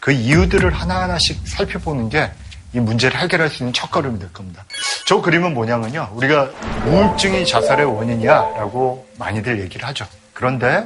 [0.00, 2.30] 그 이유들을 하나하나씩 살펴보는 게
[2.74, 4.64] 이 문제를 해결할 수 있는 첫걸음이 될 겁니다.
[5.06, 6.10] 저 그림은 뭐냐면요.
[6.14, 6.50] 우리가
[6.86, 10.04] 우울증이 자살의 원인이야라고 많이들 얘기를 하죠.
[10.32, 10.84] 그런데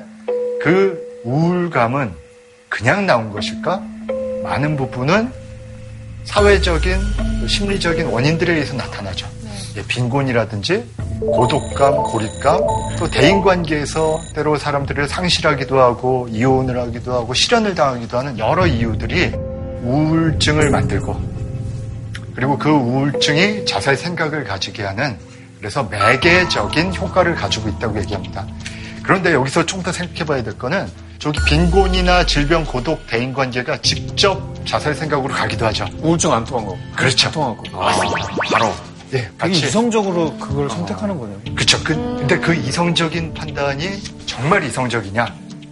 [0.62, 2.12] 그 우울감은
[2.68, 3.82] 그냥 나온 것일까?
[4.44, 5.32] 많은 부분은
[6.24, 9.26] 사회적인 심리적인 원인들에 의해서 나타나죠.
[9.78, 10.84] 예, 빈곤이라든지
[11.20, 12.60] 고독감, 고립감,
[12.98, 19.32] 또 대인관계에서 때로 사람들을 상실하기도 하고 이혼을 하기도 하고 실현을 당하기도 하는 여러 이유들이
[19.82, 21.20] 우울증을 만들고
[22.34, 25.16] 그리고 그 우울증이 자살 생각을 가지게 하는
[25.58, 28.46] 그래서 매개적인 효과를 가지고 있다고 얘기합니다.
[29.02, 30.88] 그런데 여기서 좀 더 생각해 봐야 될 거는
[31.18, 35.84] 저기 빈곤이나 질병, 고독, 대인 관계가 직접 자살 생각으로 가기도 하죠.
[36.00, 36.76] 우울증 안 통한 거.
[36.94, 37.26] 그렇죠.
[37.28, 37.62] 안 통한 거.
[38.52, 38.72] 바로.
[39.14, 39.66] 예, 같이.
[39.66, 41.38] 이성적으로 그걸 선택하는 거네요.
[41.54, 41.78] 그쵸.
[41.82, 45.26] 그, 근데 그 이성적인 판단이 정말 이성적이냐?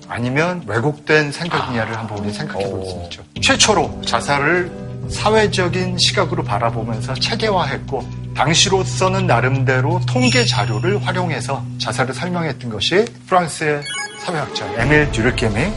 [0.08, 3.22] 아니면 왜곡된 생각이냐를 한번 우리 생각해 볼 수 있죠.
[3.42, 4.70] 최초로 자살을
[5.10, 13.82] 사회적인 시각으로 바라보면서 체계화했고, 당시로서는 나름대로 통계 자료를 활용해서 자살을 설명했던 것이 프랑스의
[14.20, 15.72] 사회학자 에밀 듀르켐이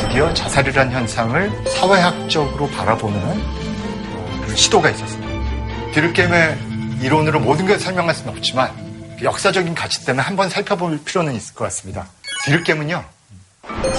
[0.00, 5.30] 드디어 자살이란 현상을 사회학적으로 바라보는 어, 그 시도가 있었습니다.
[5.92, 6.58] 듀르켐의
[7.00, 8.72] 이론으로 모든 걸 설명할 수는 없지만
[9.18, 12.08] 그 역사적인 가치 때문에 한번 살펴볼 필요는 있을 것 같습니다.
[12.44, 13.04] 듀르켐은요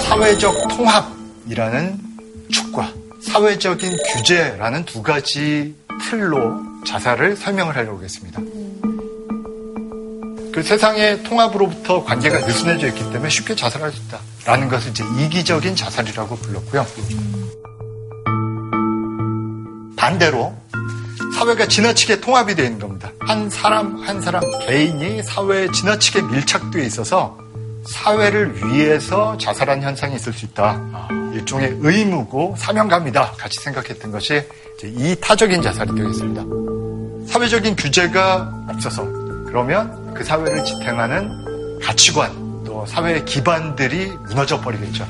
[0.08, 2.00] 사회적 통합이라는
[2.50, 5.76] 축과 사회적인 규제라는 두 가지
[6.10, 8.40] 틀로 자살을 설명을 하려고 했습니다.
[10.52, 16.36] 그 세상의 통합으로부터 관계가 느슨해져 있기 때문에 쉽게 자살할 수 있다라는 것을 이제 이기적인 자살이라고
[16.36, 16.86] 불렀고요.
[19.96, 20.61] 반대로
[21.42, 23.10] 사회가 지나치게 통합이 되어 있는 겁니다.
[23.18, 27.36] 한 사람 한 사람 개인이 사회에 지나치게 밀착되어 있어서
[27.84, 31.08] 사회를 위해서 자살한 현상이 있을 수 있다.
[31.32, 34.40] 일종의 의무고 사명감이다 같이 생각했던 것이
[34.78, 36.44] 이제 이타적인 자살이 되겠습니다.
[37.32, 39.02] 사회적인 규제가 없어서
[39.46, 45.04] 그러면 그 사회를 지탱하는 가치관 또 사회의 기반들이 무너져 버리겠죠.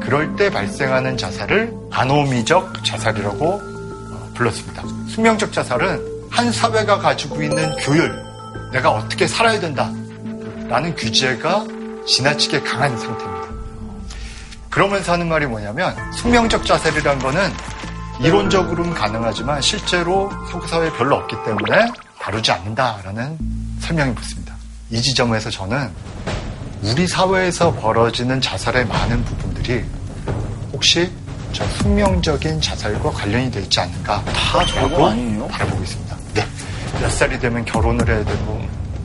[0.00, 3.71] 그럴 때 발생하는 자살을 아노미적 자살이라고 어,
[4.34, 4.82] 불렀습니다.
[5.08, 8.14] 숙명적 자살은 한 사회가 가지고 있는 규율,
[8.72, 9.92] 내가 어떻게 살아야 된다
[10.68, 11.66] 라는 규제가
[12.06, 13.48] 지나치게 강한 상태입니다.
[14.70, 17.52] 그러면서 하는 말이 뭐냐면 숙명적 자살이란 거는
[18.20, 23.36] 이론적으로는 가능하지만 실제로 서구 사회에 별로 없기 때문에 다루지 않는다라는
[23.80, 24.54] 설명이 붙습니다.
[24.90, 25.90] 이 지점에서 저는
[26.82, 29.84] 우리 사회에서 벌어지는 자살의 많은 부분들이
[30.72, 31.10] 혹시
[31.52, 36.16] 저 숙명적인 자살과 관련이 되어 있지 않는가 다 저도 바라보고 있습니다.
[36.34, 36.46] 네.
[37.00, 38.62] 몇 살이 되면 결혼을 해야 되고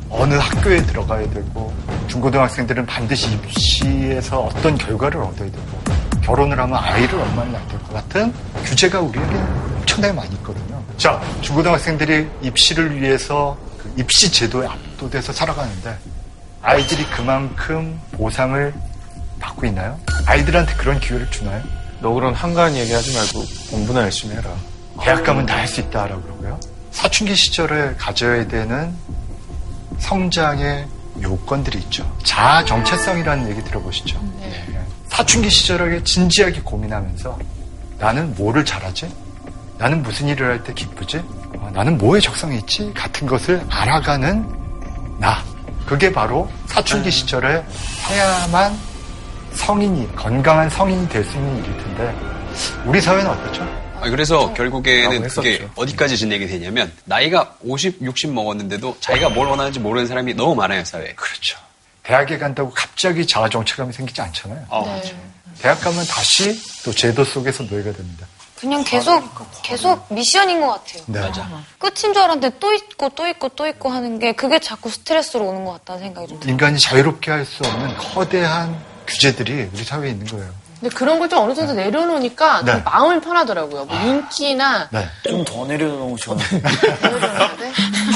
[0.09, 1.73] 어느 학교에 들어가야 되고
[2.07, 5.81] 중고등학생들은 반드시 입시에서 어떤 결과를 얻어야 되고
[6.23, 8.33] 결혼을 하면 아이를 얼마나 낳을 것 같은
[8.63, 9.35] 규제가 우리에게
[9.77, 10.81] 엄청나게 많이 있거든요.
[10.97, 15.97] 자, 중고등학생들이 입시를 위해서 그 입시 제도에 압도돼서 살아가는데
[16.61, 18.73] 아이들이 그만큼 보상을
[19.39, 19.99] 받고 있나요?
[20.25, 21.61] 아이들한테 그런 기회를 주나요?
[21.99, 24.51] 너 그런 한가한 얘기하지 말고 공부나 열심히 해라.
[25.01, 26.59] 대학 가면 다 할 수 있다라고 그러고요.
[26.91, 28.93] 사춘기 시절에 가져야 되는
[29.99, 30.87] 성장의
[31.21, 32.09] 요건들이 있죠.
[32.23, 34.19] 자아 정체성이라는 얘기 들어보시죠.
[34.39, 34.63] 네.
[35.09, 37.37] 사춘기 시절에 진지하게 고민하면서
[37.99, 39.11] 나는 뭐를 잘하지?
[39.79, 41.17] 나는 무슨 일을 할 때 기쁘지?
[41.57, 42.91] 어, 나는 뭐에 적성이 있지?
[42.93, 44.45] 같은 것을 알아가는
[45.19, 45.43] 나.
[45.85, 47.63] 그게 바로 사춘기 시절에
[48.09, 48.77] 해야만
[49.57, 52.15] 성인이, 건강한 성인이 될 수 있는 일일 텐데,
[52.85, 53.63] 우리 사회는 어떻죠?
[53.99, 55.67] 아, 그래서 결국에는 라고 그게.
[55.75, 61.13] 어디까지 진행이 되냐면 나이가 50, 60 먹었는데도 자기가 뭘 원하는지 모르는 사람이 너무 많아요 사회에.
[61.15, 61.57] 그렇죠.
[62.03, 64.65] 대학에 간다고 갑자기 자아 정체감이 생기지 않잖아요.
[64.69, 64.91] 아, 네.
[64.95, 65.15] 맞죠.
[65.59, 68.27] 대학 가면 다시 또 제도 속에서 노예가 됩니다.
[68.59, 69.23] 그냥 계속
[69.63, 71.03] 계속 미션인 것 같아요.
[71.07, 71.21] 네.
[71.79, 75.65] 끝인 줄 알았는데 또 있고 또 있고 또 있고 하는 게 그게 자꾸 스트레스로 오는
[75.65, 76.51] 것 같다는 생각이 좀 들어요.
[76.51, 80.49] 인간이 자유롭게 할 수 없는 거대한 규제들이 우리 사회에 있는 거예요.
[80.79, 82.71] 근데 그런 걸 좀 어느 정도 내려놓으니까 네.
[82.73, 83.85] 좀 마음이 편하더라고요.
[83.85, 85.07] 뭐 인기나 네.
[85.27, 86.37] 좀 더 내려놓으셔.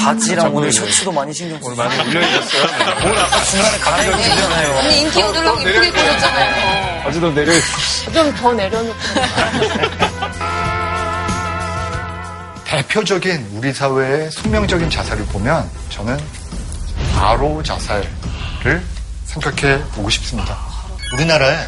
[0.04, 1.72] 바지랑 오늘 셔츠도 많이 신경 쓰고.
[1.72, 2.62] 오늘 많이 올려주셨어요?
[3.04, 4.78] 오늘 아까 중간에 갈아입고 주잖아요.
[4.78, 7.08] 언니 인기 얻으려고 이쁘게 꾸몄잖아요.
[7.08, 7.52] 아직도 내려
[8.12, 8.94] 좀 더 내려놓고.
[12.64, 16.18] 대표적인 우리 사회의 숙명적인 자살을 보면 저는
[17.14, 18.08] 바로 자살을
[19.26, 20.56] 생각해 보고 싶습니다.
[21.12, 21.66] 우리나라에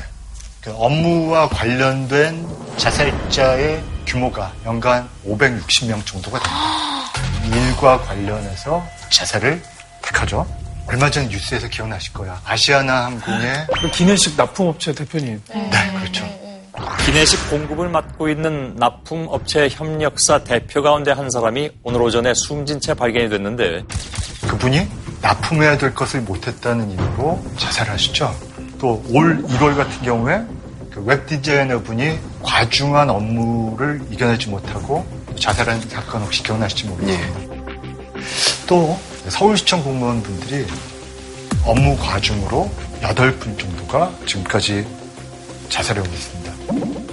[0.63, 2.47] 그 업무와 관련된
[2.79, 7.67] 자살자의 규모가 연간 560명 정도가 됩니다.
[7.69, 9.63] 일과 관련해서 자살을
[10.03, 10.47] 택하죠.
[10.87, 12.41] 얼마 전 뉴스에서 기억나실 거야.
[12.45, 15.43] 아시아나 항공의 그 기내식 납품업체 대표님.
[15.49, 16.27] 네, 그렇죠.
[17.05, 23.29] 기내식 공급을 맡고 있는 납품업체 협력사 대표 가운데 한 사람이 오늘 오전에 숨진 채 발견이
[23.29, 23.85] 됐는데
[24.49, 24.89] 그분이
[25.21, 28.54] 납품해야 될 것을 못했다는 이유로 자살하시죠.
[28.79, 30.43] 또 올 1월 같은 경우에
[30.91, 35.05] 그 웹 디자이너 분이 과중한 업무를 이겨내지 못하고
[35.39, 37.55] 자살한 사건 혹시 기억나실지 모르겠습니다.
[38.69, 40.67] 또 서울시청 공무원 분들이
[41.65, 42.71] 업무 과중으로
[43.03, 44.87] 8분 정도가 지금까지
[45.69, 47.04] 자살해 오고 있습니다.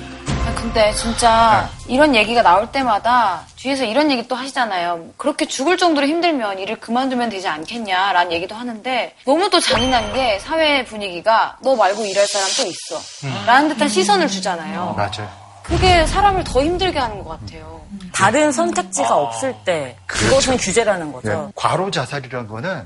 [0.62, 5.08] 아, 근데 진짜 이런 얘기가 나올 때마다 뒤에서 이런 얘기 또 하시잖아요.
[5.18, 10.86] 그렇게 죽을 정도로 힘들면 일을 그만두면 되지 않겠냐라는 얘기도 하는데 너무 또 잔인한 게 사회
[10.86, 13.46] 분위기가 너 말고 일할 사람 또 있어.
[13.48, 14.94] 라는 듯한 시선을 주잖아요.
[14.96, 15.30] 맞아요.
[15.64, 17.82] 그게 사람을 더 힘들게 하는 것 같아요.
[18.14, 21.30] 다른 선택지가 없을 때 그것은 규제라는 거죠.
[21.30, 22.86] 네, 과로 자살이라는 거는 어,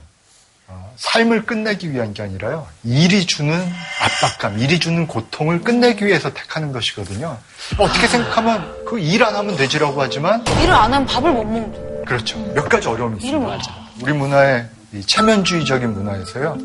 [0.98, 2.68] 삶을 끝내기 위한 게 아니라요.
[2.84, 3.54] 일이 주는
[4.02, 7.38] 압박감, 일이 주는 고통을 끝내기 위해서 택하는 것이거든요.
[7.78, 12.38] 어떻게 생각하면 그 일 안 하면 되지라고 하지만 일을 안 하면 밥을 못 먹는 그렇죠.
[12.54, 13.40] 몇 가지 어려움이 있습니다.
[13.40, 13.60] 못
[14.02, 16.58] 우리 문화의 이 체면주의적인 문화에서요.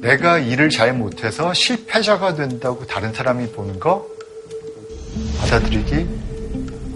[0.00, 4.06] 내가 일을 잘 못해서 실패자가 된다고 다른 사람이 보는 거
[5.40, 6.08] 받아들이기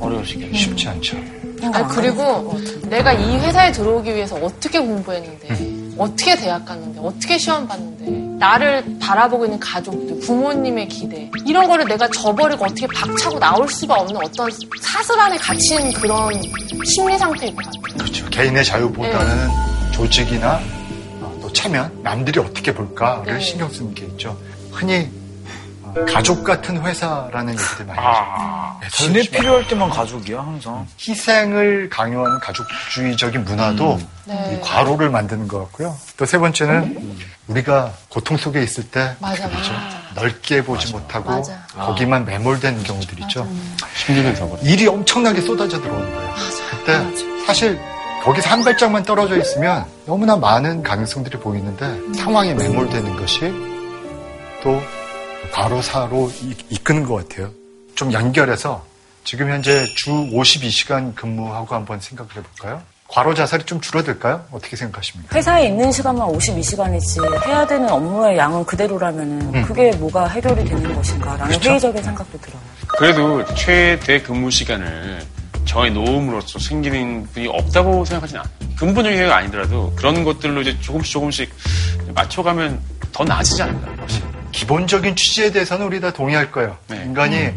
[0.00, 1.16] 어려우시겠 쉽지 않죠.
[1.62, 8.36] 아니, 그리고 내가 이 회사에 들어오기 위해서 어떻게 공부했는데, 어떻게 대학 갔는데, 어떻게 시험 봤는데,
[8.38, 14.16] 나를 바라보고 있는 가족들, 부모님의 기대, 이런 거를 내가 저버리고 어떻게 박차고 나올 수가 없는
[14.16, 14.50] 어떤
[14.82, 16.30] 사슬 안에 갇힌 그런
[16.84, 17.82] 심리 상태일 것 같아요.
[17.98, 18.28] 그렇죠.
[18.28, 19.48] 개인의 자유보다는
[19.92, 20.60] 조직이나
[21.22, 23.40] 어, 또 체면, 남들이 어떻게 볼까를 네.
[23.40, 24.36] 신경 쓰는 게 있죠.
[24.70, 25.25] 흔히 어,
[26.04, 28.78] 가족 같은 회사라는 얘기들 많이 하죠.
[28.82, 30.86] 네, 진에 서로 필요할 때만 가족이야 항상.
[31.00, 34.56] 희생을 강요하는 가족주의적인 문화도 네.
[34.56, 35.96] 이 과로를 만드는 것 같고요.
[36.16, 39.72] 또 세 번째는 우리가 고통 속에 있을 때 맞아, 그렇죠.
[39.72, 39.96] 맞아.
[40.16, 41.56] 넓게 보지 못하고 맞아.
[41.74, 43.46] 거기만 매몰되는 경우들 있죠.
[44.62, 46.34] 일이 엄청나게 쏟아져 들어오는 거예요.
[46.70, 47.80] 그때 사실
[48.24, 53.40] 거기서 한 발짝만 떨어져 있으면 너무나 많은 가능성들이 보이는데 상황에 매몰되는 것이
[54.62, 54.82] 또
[55.52, 57.50] 과로사로 이- 이끄는 것 같아요.
[57.94, 58.84] 좀 연결해서
[59.24, 62.82] 지금 현재 주 52시간 근무하고 한번 생각을 해볼까요?
[63.08, 64.44] 과로 자살이 좀 줄어들까요?
[64.50, 65.34] 어떻게 생각하십니까?
[65.36, 69.62] 회사에 있는 시간만 52시간이지 해야 되는 업무의 양은 그대로라면 음.
[69.64, 71.70] 그게 뭐가 해결이 되는 것인가라는 그렇죠.
[71.70, 72.60] 회의적인 생각도 들어요.
[72.98, 75.22] 그래도 최대 근무 시간을
[75.64, 78.54] 정해 놓음으로써 생기는 분이 없다고 생각하지는 않아요.
[78.76, 81.54] 근본적인 해결이 아니더라도 그런 것들로 이제 조금씩 조금씩
[82.14, 82.80] 맞춰가면
[83.12, 83.88] 더 나아지지 않을까.
[83.98, 84.24] 확실히.
[84.56, 86.78] 기본적인 취지에 대해서는 우리 다 동의할 거예요.
[86.88, 87.02] 네.
[87.04, 87.50] 인간이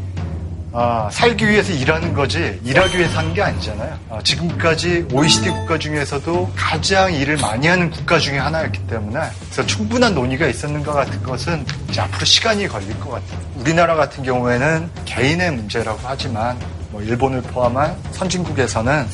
[0.71, 3.97] 아, 살기 위해서 일하는 거지 일하기 위해서 하는 게 아니잖아요.
[4.09, 10.13] 아, 지금까지 OECD 국가 중에서도 가장 일을 많이 하는 국가 중에 하나였기 때문에 그래서 충분한
[10.13, 13.39] 논의가 있었는 것 같은 것은 이제 앞으로 시간이 걸릴 것 같아요.
[13.55, 16.59] 우리나라 같은 경우에는 개인의 문제라고 하지만
[16.91, 19.07] 뭐 일본을 포함한 선진국에서는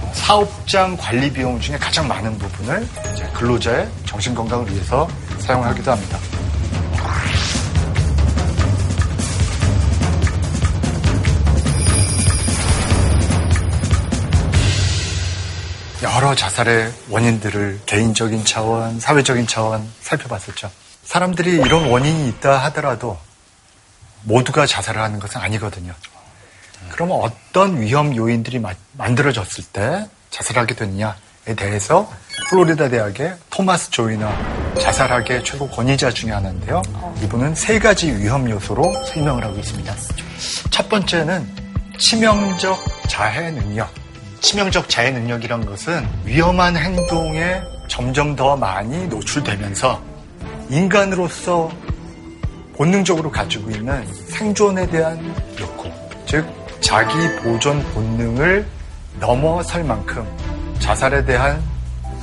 [0.00, 5.08] 어, 사업장 관리 비용 중에 가장 많은 부분을 이제 근로자의 정신 건강을 위해서
[5.40, 6.18] 사용하기도 합니다.
[16.02, 20.70] 여러 자살의 원인들을 개인적인 차원, 사회적인 차원 살펴봤었죠.
[21.04, 23.18] 사람들이 이런 원인이 있다 하더라도
[24.22, 25.94] 모두가 자살을 하는 것은 아니거든요.
[26.90, 31.14] 그러면 어떤 위험 요인들이 마- 만들어졌을 때 자살하게 됐냐에
[31.56, 32.12] 대해서
[32.48, 34.30] 플로리다 대학의 토마스 조이너
[34.80, 36.82] 자살학의 최고 권위자 중에 하나인데요.
[37.22, 39.94] 이분은 세 가지 위험 요소로 설명을 하고 있습니다.
[40.70, 41.46] 첫 번째는
[41.98, 43.90] 치명적 자해 능력.
[44.40, 50.00] 치명적 자해 능력이란 것은 위험한 행동에 점점 더 많이 노출되면서
[50.68, 51.70] 인간으로서
[52.76, 55.90] 본능적으로 가지고 있는 생존에 대한 욕구,
[56.26, 56.46] 즉
[56.80, 58.66] 자기 보존 본능을
[59.18, 60.26] 넘어설 만큼
[60.78, 61.62] 자살에 대한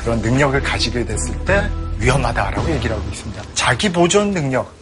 [0.04, 3.42] 그런 능력을 가지게 됐을 때 위험하다라고 얘기를 하고 있습니다.
[3.54, 4.74] 자기 보존 능력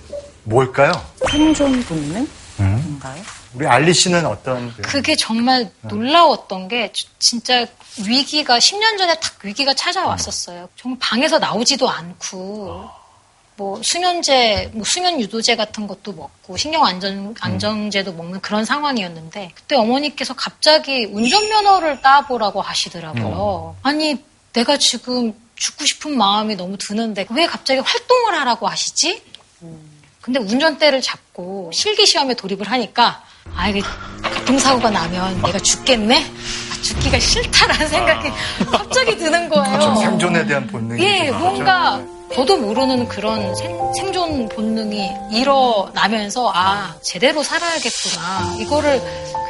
[0.44, 0.92] 뭘까요?
[1.30, 2.28] 생존 본능?
[2.60, 3.22] 인가요?
[3.54, 7.66] 우리 알리 씨는 어떤 그- 그게 정말 놀라웠던 게 주- 진짜
[8.06, 10.70] 위기가 10년 전에 탁 위기가 찾아왔었어요.
[10.76, 12.90] 정말 방에서 나오지도 않고
[13.58, 19.76] 뭐 수면제, 뭐 수면 유도제 같은 것도 먹고 신경 안정 안정제도 먹는 그런 상황이었는데 그때
[19.76, 23.76] 어머니께서 갑자기 운전면허를 따보라고 하시더라고요.
[23.84, 29.22] 아니 내가 지금 죽고 싶은 마음이 너무 드는데 왜 갑자기 활동을 하라고 하시지?
[30.22, 33.24] 근데 운전대를 잡고 실기 시험에 돌입을 하니까
[33.56, 33.82] 아 이게
[34.24, 36.18] 교통사고가 나면 내가 죽겠네?
[36.24, 38.30] 아, 죽기가 싫다라는 생각이
[38.72, 39.96] 갑자기 드는 거예요.
[39.96, 42.04] 생존에 대한 본능이 예, 좀 뭔가.
[42.36, 49.02] 저도 모르는 그런 생, 생존 본능이 일어나면서 아 제대로 살아야겠구나 이거를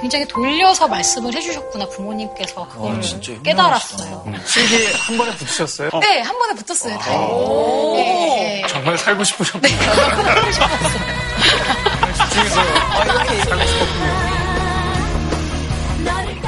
[0.01, 4.25] 굉장히 돌려서 말씀을 해주셨구나 부모님께서 그걸 아, 진짜 깨달았어요.
[4.45, 5.89] 실기 한 번에 붙으셨어요?
[6.01, 6.97] 네, 한 번에 붙었어요.
[6.97, 7.23] 다행히.
[7.23, 7.93] 오.
[7.97, 8.67] 예, 예.
[8.67, 9.77] 정말 살고 싶으셨군요.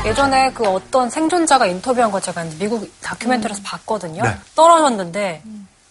[0.05, 4.23] 예전에 그 어떤 생존자가 인터뷰한 거 제가 미국 다큐멘터리에서 봤거든요.
[4.23, 4.35] 네.
[4.55, 5.41] 떨어졌는데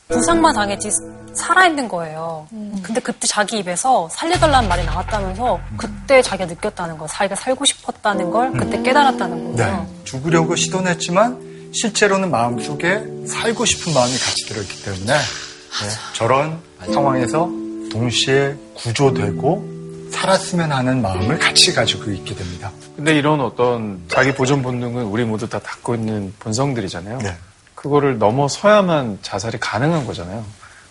[0.09, 0.91] 부상만 당했지
[1.35, 2.47] 살아있는 거예요.
[2.83, 8.53] 근데 그때 자기 입에서 살려달라는 말이 나왔다면서 그때 자기가 느꼈다는 거, 자기가 살고 싶었다는 걸
[8.53, 9.63] 그때 깨달았다는 네.
[9.65, 9.87] 거예요.
[10.05, 16.61] 죽으려고 시도는 했지만 실제로는 마음속에 살고 싶은 마음이 같이 들어있기 때문에 네, 저런
[16.93, 17.49] 상황에서
[17.91, 19.73] 동시에 구조되고
[20.11, 22.71] 살았으면 하는 마음을 같이 가지고 있게 됩니다.
[22.95, 27.19] 근데 이런 어떤 자기 보존 본능은 우리 모두 다 갖고 있는 본성들이잖아요.
[27.19, 27.35] 네.
[27.83, 30.45] 그거를 넘어서야만 자살이 가능한 거잖아요.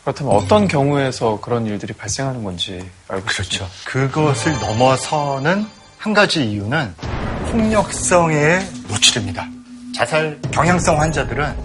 [0.04, 3.66] 그렇다면 어떤 경우에서 그런 일들이 발생하는 건지 알고 그렇죠.
[3.86, 5.66] 그것을 넘어서는
[5.98, 6.94] 한 가지 이유는
[7.50, 9.48] 폭력성의 노출입니다.
[9.96, 11.56] 자살 경향성 환자들은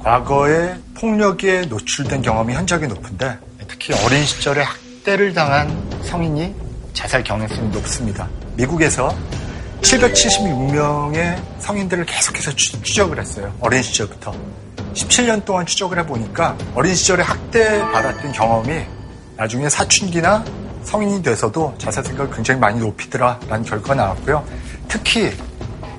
[0.00, 5.68] 과거에 폭력에 노출된 경험이 현저하게 높은데 특히 어린 시절에 학대를 당한
[6.02, 6.52] 성인이
[6.92, 8.28] 자살 경향성이 높습니다.
[8.56, 9.14] 미국에서
[9.86, 13.54] 776명의 성인들을 계속해서 추- 추적을 했어요.
[13.60, 14.34] 어린 시절부터.
[14.94, 18.84] 17년 동안 추적을 해보니까 어린 시절에 학대받았던 경험이
[19.36, 20.44] 나중에 사춘기나
[20.82, 24.44] 성인이 돼서도 자살 생각을 굉장히 많이 높이더라라는 결과가 나왔고요.
[24.88, 25.32] 특히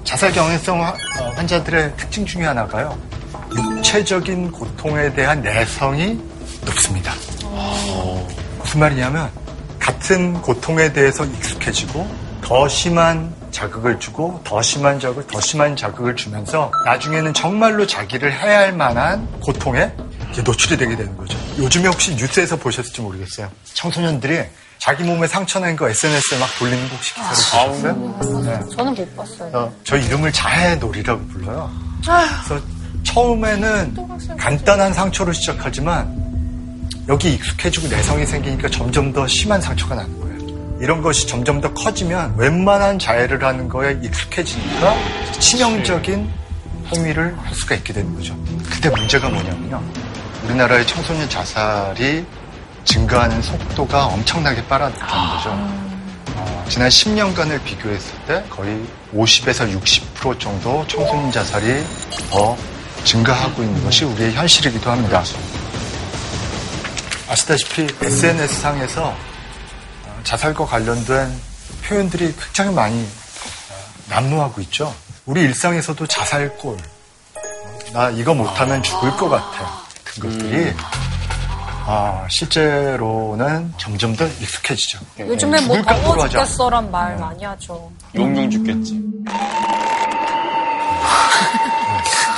[0.03, 0.89] 자살 경향성 화-
[1.21, 2.97] 어, 환자들의 특징 중에 하나가요.
[3.55, 6.19] 육체적인 고통에 대한 내성이
[6.65, 7.13] 높습니다.
[8.59, 9.29] 무슨 말이냐면
[9.79, 16.71] 같은 고통에 대해서 익숙해지고 더 심한 자극을 주고 더 심한 자극, 더 심한 자극을 주면서
[16.85, 19.91] 나중에는 정말로 자기를 해야 할 만한 고통에
[20.31, 21.37] 이제 노출이 되게 되는 거죠.
[21.57, 23.49] 요즘에 혹시 뉴스에서 보셨을지 모르겠어요.
[23.73, 24.43] 청소년들이
[24.79, 27.35] 자기 몸에 상처 낸 거 SNS에 막 돌리는 거 혹시 기사를
[27.71, 28.41] 보셨어요?
[28.43, 28.59] 네.
[28.77, 29.51] 저는 못 봤어요.
[29.53, 31.69] 어, 저 이름을 자해 놀이라고 불러요.
[32.47, 32.63] 그래서
[33.03, 33.97] 처음에는
[34.37, 36.15] 간단한 상처로 시작하지만
[37.09, 40.26] 여기 익숙해지고 내성이 생기니까 점점 더 심한 상처가 나는 거예요.
[40.79, 44.95] 이런 것이 점점 더 커지면 웬만한 자해를 하는 거에 익숙해지니까
[45.39, 46.29] 치명적인
[46.93, 48.35] 행위를 할 수가 있게 되는 거죠.
[48.69, 49.81] 근데 문제가 뭐냐면요.
[50.45, 52.25] 우리나라의 청소년 자살이
[52.85, 55.49] 증가하는 속도가 엄청나게 빠르다는 거죠.
[56.35, 58.79] 어, 지난 10년간을 비교했을 때 거의
[59.13, 61.83] 50에서 60% 정도 청소년 자살이
[62.29, 62.55] 더
[63.03, 65.23] 증가하고 있는 것이 우리의 현실이기도 합니다.
[67.29, 69.26] 아시다시피 SNS상에서
[70.27, 71.33] 자살과 관련된
[71.85, 73.07] 표현들이 굉장히 많이 어,
[74.09, 74.93] 난무하고 있죠.
[75.25, 76.79] 우리 일상에서도 자살골, 어,
[77.93, 79.85] 나 이거 못하면 죽을 것 같아.
[80.03, 80.73] 같은 것들이
[81.89, 84.99] 아, 실제로는 점점 더 익숙해지죠.
[85.19, 86.27] 요즘에 뭐 더워.
[86.27, 87.89] 죽겠어란 말 많이 하죠.
[88.13, 89.01] 용용 죽겠지.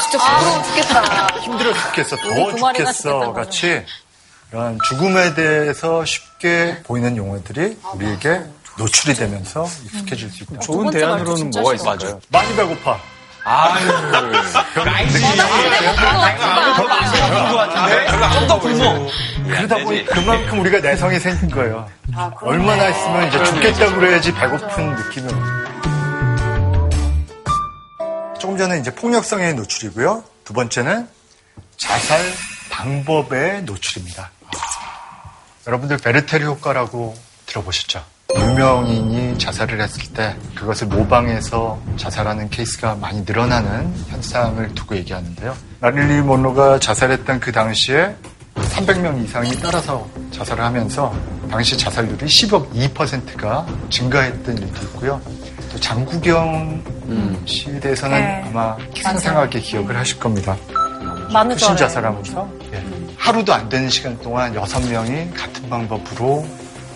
[0.04, 1.28] 진짜 부러워 죽겠다.
[1.42, 3.84] 힘들어 죽겠어, 더워 죽겠어 같이
[4.52, 8.42] 이런 죽음에 대해서 쉽게 보이는 용어들이 우리에게
[8.78, 10.60] 노출이 되면서 익숙해질 수 있다.
[10.60, 12.20] 좋은 대안으로는 뭐가 있을까요?
[12.30, 13.00] 많이 배고파.
[13.44, 13.88] 아유.
[18.34, 19.08] 좀더 굶어.
[19.46, 21.88] 그러다 보니 그만큼 우리가 내성이 생긴 거예요.
[22.42, 25.28] 얼마나 있으면 이제 죽겠다고 그래야지 배고픈 오죠.
[28.40, 30.24] 조금 전에 이제 폭력성의 노출이고요.
[30.44, 31.08] 두 번째는
[31.78, 32.20] 자살
[32.70, 34.32] 방법의 노출입니다.
[35.70, 37.14] 여러분들 베르테르 효과라고
[37.46, 38.04] 들어보셨죠?
[38.36, 45.56] 유명인이 자살을 했을 때 그것을 모방해서 자살하는 케이스가 많이 늘어나는 현상을 두고 얘기하는데요.
[45.80, 48.16] 마릴리 monroe가 자살했던 그 당시에
[48.56, 51.14] 300명 이상이 따라서 자살을 하면서
[51.52, 55.22] 당시 자살률이 12%가 증가했던 일도 있고요.
[55.72, 56.84] 또 장구경
[57.46, 58.44] 씨에 대해서는 네.
[58.48, 60.58] 아마 생생하게 기억을 하실 겁니다.
[61.32, 62.84] 많은 후신 자살하면서 예.
[63.18, 66.48] 하루도 안 되는 시간 동안 여섯 명이 같은 방법으로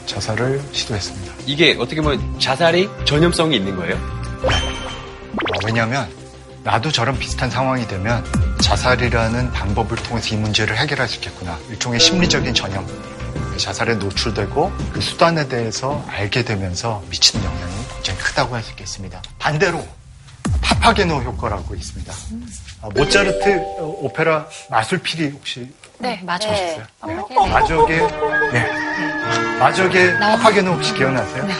[0.06, 1.34] 자살을 시도했습니다.
[1.46, 3.96] 이게 어떻게 보면 자살이 전염성이 있는 거예요?
[3.96, 6.08] 어, 왜냐하면
[6.64, 8.24] 나도 저런 비슷한 상황이 되면
[8.62, 11.58] 자살이라는 방법을 통해서 이 문제를 해결할 수 있겠구나.
[11.70, 12.86] 일종의 심리적인 전염.
[13.58, 19.22] 자살에 노출되고 그 수단에 대해서 알게 되면서 미치는 영향이 굉장히 크다고 할 수 있겠습니다.
[19.38, 19.86] 반대로
[20.62, 22.14] 파파게노 효과라고 있습니다.
[22.82, 26.40] 아, 모차르트 어, 오페라 마술피리 혹시 네, 맞아요.
[27.00, 27.50] 보셨어요?
[27.50, 28.00] 마적의
[28.52, 28.72] 네.
[29.60, 31.46] 마적의 파파게노 혹시 기억나세요?
[31.46, 31.54] 네.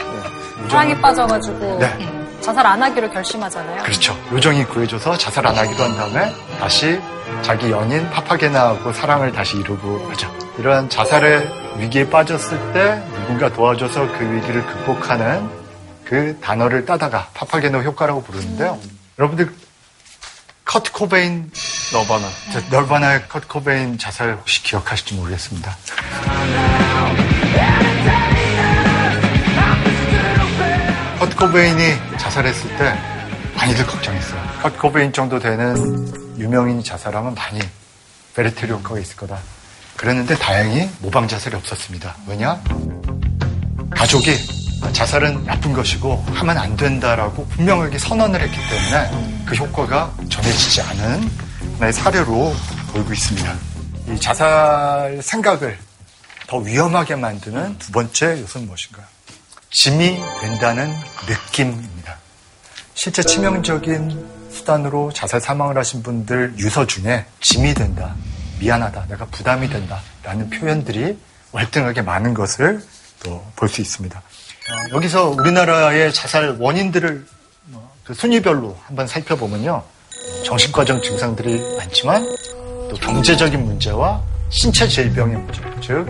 [0.68, 2.08] 사랑에 빠져가지고 네.
[2.40, 3.82] 자살 안 하기로 결심하잖아요.
[3.82, 4.14] 그렇죠.
[4.32, 7.00] 요정이 구해줘서 자살 안 하기로 한 다음에 다시
[7.40, 10.30] 자기 연인 파파게나하고 사랑을 다시 이루고 하죠.
[10.58, 15.48] 이러한 자살의 위기에 빠졌을 때 누군가 도와줘서 그 위기를 극복하는
[16.04, 18.78] 그 단어를 따다가 파파게노 효과라고 부르는데요.
[19.18, 19.54] 여러분들
[20.64, 21.50] 커트 코베인
[21.92, 22.28] 너바나
[22.70, 25.76] 너바나의 커트 코베인 자살 혹시 기억하실지 모르겠습니다.
[31.18, 32.98] 커트 코베인이 자살했을 때
[33.56, 34.42] 많이들 걱정했어요.
[34.62, 37.60] 커트 코베인 정도 되는 유명인이 자살하면 많이
[38.34, 39.38] 베르테르 효과가 있을 거다.
[39.96, 42.16] 그랬는데 다행히 모방 자살이 없었습니다.
[42.26, 42.60] 왜냐?
[43.90, 51.30] 가족이 자살은 나쁜 것이고 하면 안 된다라고 분명하게 선언을 했기 때문에 그 효과가 전해지지 않은
[51.74, 52.54] 하나의 사례로
[52.92, 53.54] 보이고 있습니다.
[54.08, 55.78] 이 자살 생각을
[56.46, 59.06] 더 위험하게 만드는 두 번째 요소는 무엇인가요?
[59.70, 60.94] 짐이 된다는
[61.26, 62.16] 느낌입니다.
[62.94, 68.14] 실제 치명적인 수단으로 자살 사망을 하신 분들 유서 중에 짐이 된다,
[68.60, 71.18] 미안하다, 내가 부담이 된다 라는 표현들이
[71.50, 72.84] 월등하게 많은 것을
[73.22, 74.22] 또 볼 수 있습니다.
[74.70, 77.26] 어, 여기서 우리나라의 자살 원인들을
[77.72, 79.82] 어, 그 순위별로 한번 살펴보면요.
[80.44, 82.24] 정신과적 증상들이 많지만
[82.88, 86.06] 또 경제적인 문제와 신체 질병의 문제, 즉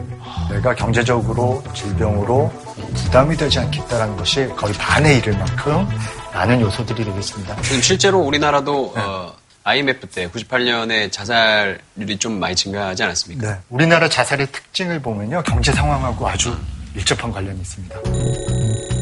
[0.51, 2.53] 내가 경제적으로 질병으로
[2.95, 5.89] 부담이 되지 않겠다라는 것이 거의 반에 이를 만큼
[6.33, 7.61] 많은 요소들이 되겠습니다.
[7.63, 9.01] 지금 실제로 우리나라도 네.
[9.03, 9.35] 어,
[9.65, 13.51] IMF 때 98년에 자살률이 좀 많이 증가하지 않았습니까?
[13.51, 13.59] 네.
[13.71, 15.43] 우리나라 자살의 특징을 보면요.
[15.45, 16.55] 경제 상황하고 아주
[16.95, 17.97] 밀접한 관련이 있습니다.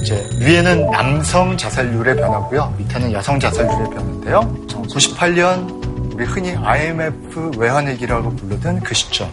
[0.00, 2.74] 이제 위에는 남성 자살률의 변화고요.
[2.78, 4.40] 밑에는 여성 자살률의 변화인데요.
[4.66, 9.30] 98년 우리 흔히 IMF 외환위기라고 부르던 그 시점.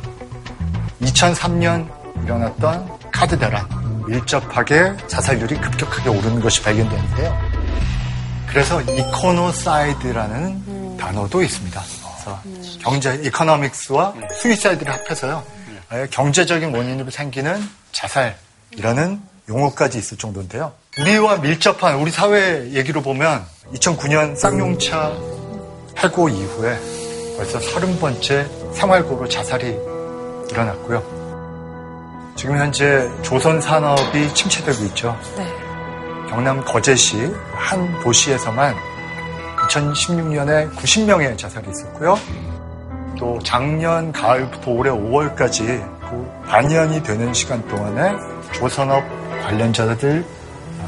[1.02, 1.90] 2003년
[2.24, 3.66] 일어났던 카드 대란.
[4.06, 7.50] 밀접하게 자살률이 급격하게 오르는 것이 발견되는데요.
[8.48, 11.82] 그래서 econocide라는 단어도 있습니다.
[11.82, 12.42] 그래서
[12.80, 15.44] 경제 economics와 suicide를 합해서요.
[15.90, 18.38] 아예 경제적인 원인으로 생기는 자살
[18.76, 20.72] 이라는 용어까지 있을 정도인데요.
[21.00, 23.44] 우리와 밀접한 우리 사회 얘기로 보면
[23.74, 25.14] 2009년 쌍용차
[25.98, 26.78] 해고 이후에
[27.38, 29.78] 벌써 30번째 생활고로 자살이
[30.52, 31.20] 일어났고요.
[32.36, 35.18] 지금 현재 조선 산업이 침체되고 있죠.
[35.38, 35.46] 네.
[36.30, 38.76] 경남 거제시 한 도시에서만
[39.68, 42.18] 2016년에 90명의 자살이 있었고요.
[43.18, 49.04] 또 작년 가을부터 올해 5월까지 그 반년이 되는 시간 동안에 조선업
[49.44, 50.26] 관련자들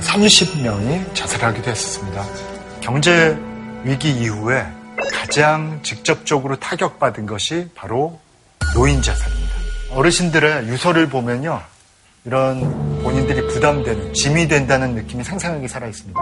[0.02, 2.26] 30명이 자살하기도 했었습니다.
[2.82, 3.38] 경제
[3.84, 4.66] 위기 이후에
[5.14, 8.20] 가장 직접적으로 타격받은 것이 바로
[8.74, 9.56] 노인 자살입니다.
[9.92, 11.62] 어르신들의 유서를 보면요.
[12.24, 16.20] 이런 본인들이 부담되는, 짐이 된다는 느낌이 상상하게 살아 있습니다.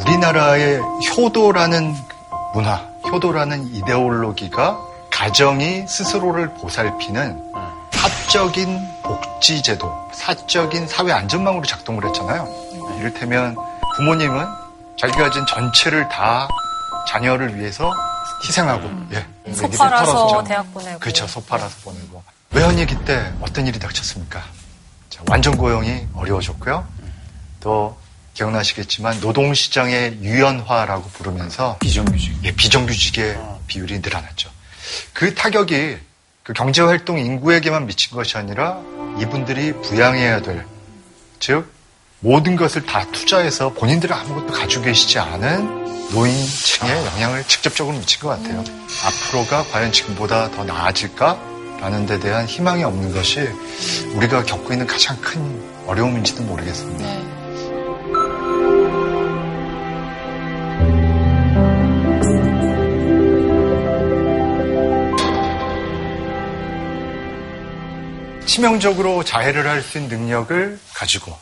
[0.00, 0.80] 우리나라의
[1.16, 1.94] 효도라는
[2.56, 2.76] 문화,
[3.12, 4.80] 효도라는 이데올로기가
[5.10, 7.52] 가정이 스스로를 보살피는
[7.90, 12.48] 사적인 복지제도, 사적인 사회 안전망으로 작동을 했잖아요.
[12.98, 13.56] 이를테면
[13.96, 14.46] 부모님은
[14.98, 16.48] 자기가 가진 전체를 다
[17.06, 17.92] 자녀를 위해서
[18.48, 19.52] 희생하고, 예.
[19.52, 20.98] 소 애기들 팔아서 털어서 대학 보내고.
[20.98, 21.26] 그렇죠.
[21.26, 22.22] 소 팔아서 보내고.
[22.52, 24.40] 외환위기 때 어떤 일이 닥쳤습니까?
[25.10, 26.86] 자, 완전 고용이 어려워졌고요.
[27.60, 27.98] 또
[28.36, 34.50] 기억나시겠지만 노동시장의 유연화라고 부르면서 비정규직, 예, 비정규직의 비율이 늘어났죠.
[35.12, 35.96] 그 타격이
[36.42, 38.80] 그 경제활동 인구에게만 미친 것이 아니라
[39.18, 40.64] 이분들이 부양해야 될,
[41.40, 41.72] 즉
[42.20, 48.62] 모든 것을 다 투자해서 본인들은 아무것도 가지고 계시지 않은 노인층에 영향을 직접적으로 미친 것 같아요.
[49.04, 53.40] 앞으로가 과연 지금보다 더 나아질까 라는 데 대한 희망이 없는 것이
[54.14, 57.35] 우리가 겪고 있는 가장 큰 어려움인지도 모르겠습니다.
[68.56, 71.36] 치명적으로 자해를 할 수 있는 능력을 가지고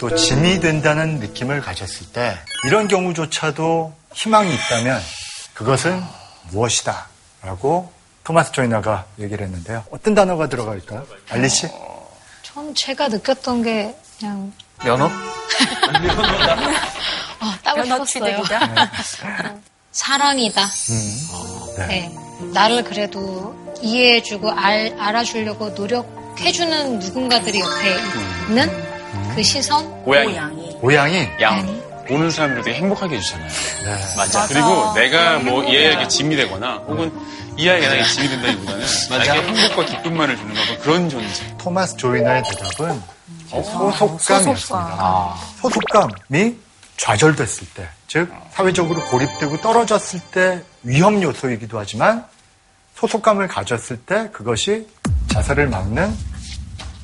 [0.00, 2.36] 또 짐이 된다는 느낌을 가졌을 때
[2.66, 5.00] 이런 경우조차도 희망이 있다면
[5.54, 6.02] 그것은
[6.50, 7.06] 무엇이다
[7.42, 7.92] 라고
[8.24, 9.84] 토마스 조이나가 얘기를 했는데요.
[9.92, 11.06] 어떤 단어가 들어갈까요?
[11.28, 11.68] 알리 씨?
[12.42, 15.04] 전 제가 느꼈던 게 그냥 면허?
[15.06, 15.10] 어,
[17.62, 18.38] 따고 면허 싶었어요.
[18.38, 18.42] 어,
[19.92, 20.66] 사랑이다.
[21.76, 21.86] 네.
[21.86, 22.12] 네.
[22.52, 27.96] 나를 그래도 이해해주고 알, 알아주려고 노력 해주는 누군가들이 옆에
[28.48, 28.84] 있는
[29.34, 30.02] 그 시선?
[30.02, 30.34] 고양이.
[30.80, 31.28] 고양이?
[31.40, 31.80] 양.
[32.08, 33.48] 보는 사람들 되게 행복하게 해주잖아요.
[34.16, 34.46] 맞아.
[34.48, 35.78] 그리고 내가 뭐 행복해요.
[35.78, 37.12] 얘에게 짐이 되거나 혹은
[37.56, 39.34] 이 아이가 나에게 짐이 된다기보다는 맞아.
[39.34, 41.56] 나에게 행복과 기쁨만을 주는 거 그런 존재.
[41.58, 43.00] 토마스 조이나의 대답은
[43.52, 44.40] 어, 소속감이었습니다.
[44.54, 44.96] 소속감.
[44.98, 45.40] 아.
[45.60, 46.56] 소속감이
[46.96, 52.24] 좌절됐을 때, 즉 사회적으로 고립되고 떨어졌을 때 위험 요소이기도 하지만
[52.96, 54.86] 소속감을 가졌을 때 그것이
[55.32, 56.30] 자살을 막는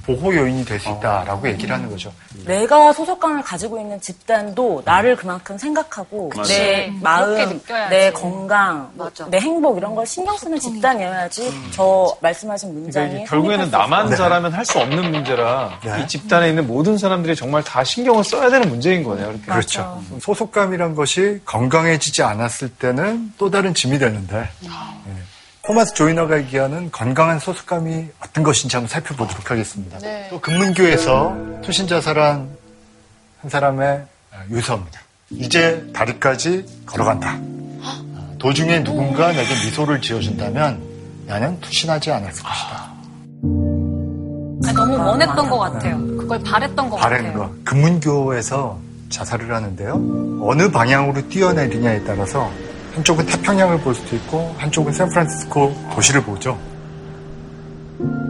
[0.07, 2.13] 보호 요인이 될 수 있다라고 얘기를 하는 거죠.
[2.45, 6.47] 내가 소속감을 가지고 있는 집단도 나를 그만큼 생각하고 맞아요.
[6.49, 7.91] 내 음, 마음, 느껴야지.
[7.91, 13.65] 내 건강, 뭐내 행복 이런 걸 신경 쓰는 집단이어야지 저 말씀하신 그러니까 문장이 이게 결국에는
[13.69, 14.17] 성립할 수 나만 있어요.
[14.17, 18.69] 잘하면 할 수 없는 문제라 이 집단에 있는 모든 사람들이 정말 다 신경을 써야 되는
[18.69, 19.29] 문제인 거네요.
[19.31, 19.45] 이렇게.
[19.47, 20.01] 그렇죠.
[20.21, 24.69] 소속감이란 것이 건강해지지 않았을 때는 또 다른 짐이 되는데 예.
[25.67, 29.99] 토마스 조이너가 얘기하는 건강한 소속감이 어떤 것인지 한번 살펴보도록 하겠습니다.
[29.99, 30.29] 네.
[30.31, 32.49] 또 금문교에서 투신자살한
[33.41, 34.03] 한 사람의
[34.51, 35.01] 유서입니다.
[35.31, 37.39] 이제 다리까지 걸어간다.
[38.39, 40.81] 도중에 누군가 내게 미소를 지어준다면
[41.27, 42.93] 나는 투신하지 않았을 것이다.
[44.69, 45.99] 아, 너무 원했던 것 같아요.
[46.17, 47.49] 그걸 바랬던 것 바라는 같아요.
[47.49, 47.55] 거.
[47.65, 49.95] 금문교에서 자살을 하는데요.
[50.43, 52.53] 어느 방향으로 뛰어내리냐에 따라서
[52.97, 56.59] 한쪽은 태평양을 볼 수도 있고 한쪽은 샌프란시스코 도시를 보죠.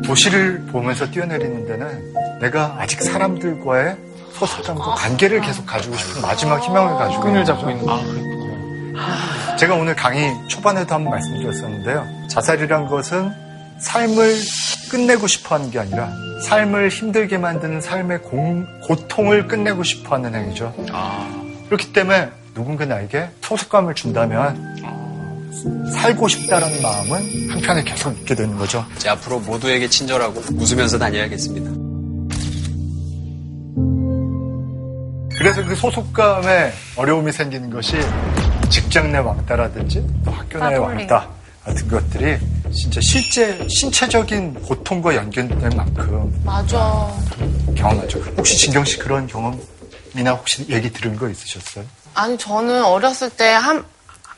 [0.05, 3.97] 도시를 보면서 뛰어내리는 데는 내가 아직 사람들과의
[4.33, 7.71] 소속감과 관계를 계속 가지고 싶은 마지막 희망을 가지고 끈을 잡고 거죠.
[7.77, 9.57] 있는 거.
[9.57, 12.05] 제가 오늘 강의 초반에도 한번 말씀드렸었는데요.
[12.29, 13.31] 자살이란 것은
[13.79, 14.35] 삶을
[14.91, 16.11] 끝내고 싶어 하는 게 아니라
[16.45, 20.75] 삶을 힘들게 만드는 삶의 공- 고통을 끝내고 싶어 하는 행위죠.
[21.67, 24.77] 그렇기 때문에 누군가 나에게 소속감을 준다면
[25.93, 28.83] 살고 싶다라는 마음은 한편에 계속 있게 되는 거죠.
[28.97, 31.71] 이제 앞으로 모두에게 친절하고 웃으면서 다녀야겠습니다.
[35.37, 37.99] 그래서 그 소속감에 어려움이 생기는 것이
[38.71, 40.77] 직장 내 왕따라든지 또 학교 내.
[40.77, 41.29] 왕따
[41.63, 42.39] 같은 것들이
[42.73, 47.13] 진짜 실제 신체적인 고통과 연결된 만큼 맞아.
[47.75, 48.19] 경험하죠.
[48.39, 51.85] 혹시 진경 씨 그런 경험이나 혹시 얘기 들은 거 있으셨어요?
[52.17, 53.85] 아니 저는 어렸을 때 한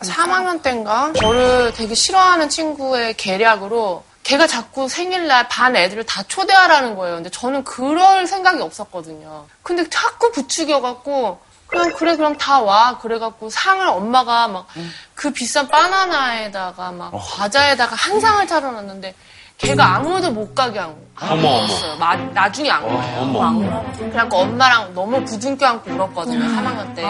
[0.00, 7.16] 3학년 때인가 저를 되게 싫어하는 친구의 계략으로 걔가 자꾸 생일날 반 애들을 다 초대하라는 거예요.
[7.16, 9.46] 근데 저는 그럴 생각이 없었거든요.
[9.62, 12.98] 근데 자꾸 부추겨갖고 그냥 그래 그럼 다 와.
[12.98, 14.66] 그래갖고 상을 엄마가 막
[15.14, 19.14] 그 비싼 바나나에다가 막 과자에다가 한 상을 차려놨는데
[19.58, 21.96] 걔가 아무도 못 가게 한 어머, 어머.
[21.98, 23.18] 마- 나중에 안 가요.
[23.20, 23.92] 어머.
[23.96, 27.02] 그래갖고 엄마랑 너무 부둥켜 안고 울었거든요, 3학년 때.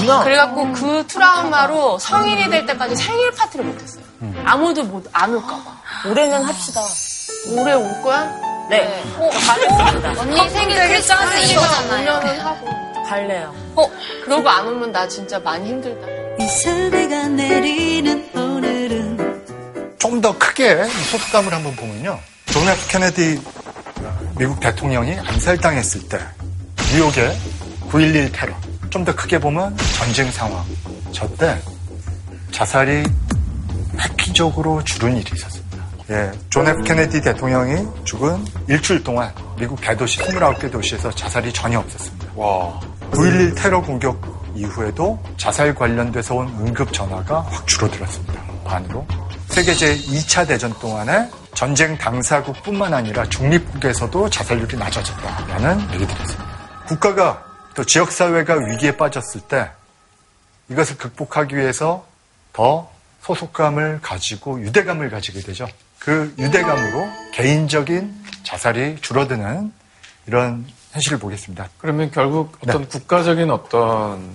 [0.00, 0.22] 누나.
[0.22, 4.04] 그래갖고 그 트라우마로 성인이 될 때까지 생일 파티를 못했어요.
[4.44, 5.62] 아무도 못, 안 올까봐.
[6.08, 6.80] 올해는 합시다.
[7.50, 8.30] 올해 올 거야?
[8.70, 9.02] 네.
[9.18, 10.14] 어, 가겠습니다.
[10.22, 12.20] 언니 생일 크리스마스 이거잖아요.
[12.20, 12.68] 5년은 하고.
[13.08, 13.52] 갈래요.
[13.74, 13.82] 어,
[14.24, 16.06] 그러고 안 오면 나 진짜 많이 힘들다.
[16.38, 18.30] 이슬비가 내리는
[20.06, 22.18] 좀 더 크게 이 소속감을 한번 보면요.
[22.46, 23.42] 존 F 케네디
[24.38, 26.18] 미국 대통령이 암살당했을 때
[26.92, 27.36] 뉴욕의
[27.90, 28.54] 9.11 테러
[28.90, 30.64] 좀 더 크게 보면 전쟁 상황
[31.12, 31.58] 저 때
[32.52, 33.02] 자살이
[33.98, 35.84] 획기적으로 줄은 일이 있었습니다.
[36.10, 42.26] 예, 존 F 케네디 대통령이 죽은 일주일 동안 미국 대도시 29개 도시에서 자살이 전혀 없었습니다.
[42.36, 42.78] 와.
[43.10, 44.22] 9.11 테러 공격
[44.54, 48.40] 이후에도 자살 관련돼서 온 응급 전화가 확 줄어들었습니다.
[48.64, 49.04] 반으로.
[49.56, 56.84] 세계 제2차 대전 동안에 전쟁 당사국뿐만 아니라 중립국에서도 자살률이 낮아졌다라는 얘기들이 있습니다.
[56.86, 57.42] 국가가
[57.74, 59.70] 또 지역사회가 위기에 빠졌을 때
[60.68, 62.06] 이것을 극복하기 위해서
[62.52, 62.90] 더
[63.22, 65.66] 소속감을 가지고 유대감을 가지게 되죠.
[66.00, 69.72] 그 유대감으로 개인적인 자살이 줄어드는
[70.26, 71.70] 이런 현실을 보겠습니다.
[71.78, 72.88] 그러면 결국 어떤 네.
[72.88, 74.28] 국가적인 어떤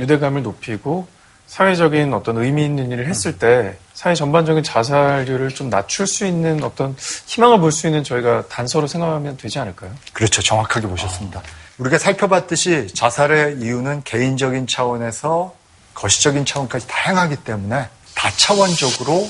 [0.00, 1.06] 유대감을 높이고
[1.48, 6.94] 사회적인 어떤 의미 있는 일을 했을 때 사회 전반적인 자살률을 좀 낮출 수 있는 어떤
[7.26, 9.92] 희망을 볼 수 있는 저희가 단서로 생각하면 되지 않을까요?
[10.12, 10.42] 그렇죠.
[10.42, 11.42] 정확하게 보셨습니다.
[11.78, 15.54] 우리가 살펴봤듯이 자살의 이유는 개인적인 차원에서
[15.94, 19.28] 거시적인 차원까지 다양하기 때문에 다차원적으로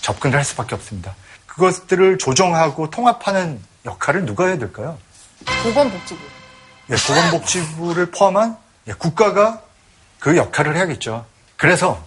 [0.00, 1.14] 접근을 할 수밖에 없습니다.
[1.46, 4.96] 그것들을 조정하고 통합하는 역할을 누가 해야 될까요?
[5.64, 6.20] 보건복지부.
[6.90, 8.56] 예, 보건복지부를 포함한
[8.86, 9.60] 예, 국가가
[10.18, 11.26] 그 역할을 해야겠죠.
[11.58, 11.98] 그래서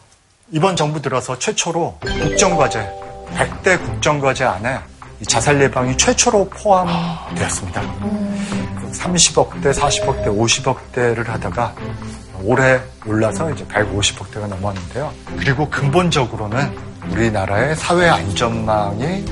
[0.49, 2.89] 이번 정부 들어서 최초로 국정과제,
[3.35, 4.79] 100대 국정과제 안에
[5.19, 7.81] 이 자살 예방이 최초로 포함되었습니다.
[8.93, 11.75] 30억대, 40억대, 50억대를 하다가
[12.43, 15.11] 올해 올라서 이제 150억대가 넘었는데요.
[15.37, 16.73] 그리고 근본적으로는
[17.09, 19.25] 우리나라의 사회 안전망이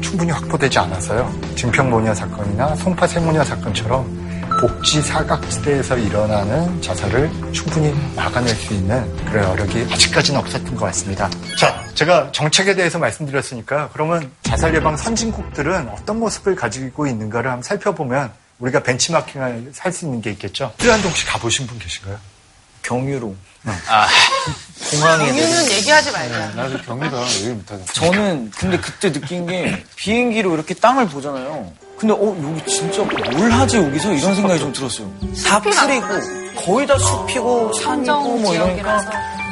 [0.00, 1.28] 충분히 확보되지 않아서요.
[1.56, 4.21] 증평모녀 사건이나 송파 세모녀 사건처럼
[4.62, 11.28] 복지 사각지대에서 일어나는 자살을 충분히 막아낼 수 있는 그런 여력이 아직까지는 없었던 것 같습니다.
[11.58, 18.30] 자, 제가 정책에 대해서 말씀드렸으니까 그러면 자살 예방 선진국들은 어떤 모습을 가지고 있는가를 한번 살펴보면
[18.60, 20.72] 우리가 벤치마킹을 할수 있는 게 있겠죠.
[20.78, 22.16] 뚜한동 혹시 가보신 분 계신가요?
[22.82, 23.34] 경유로.
[23.88, 24.06] 아,
[24.92, 25.26] 공항에.
[25.26, 26.50] 공유는 얘기하지 말자.
[26.50, 27.92] 나도 경리가 얘기를 못하겠어.
[27.94, 31.72] 저는 근데 그때 느낀 게 비행기로 이렇게 땅을 보잖아요.
[32.02, 33.00] 근데 어 여기 진짜
[33.36, 35.08] 뭘 하지 여기서 이런 생각이 좀 들었어요.
[35.46, 36.06] 다 풀이고
[36.56, 38.98] 거의 다 숲이고 산이고 뭐 이러니까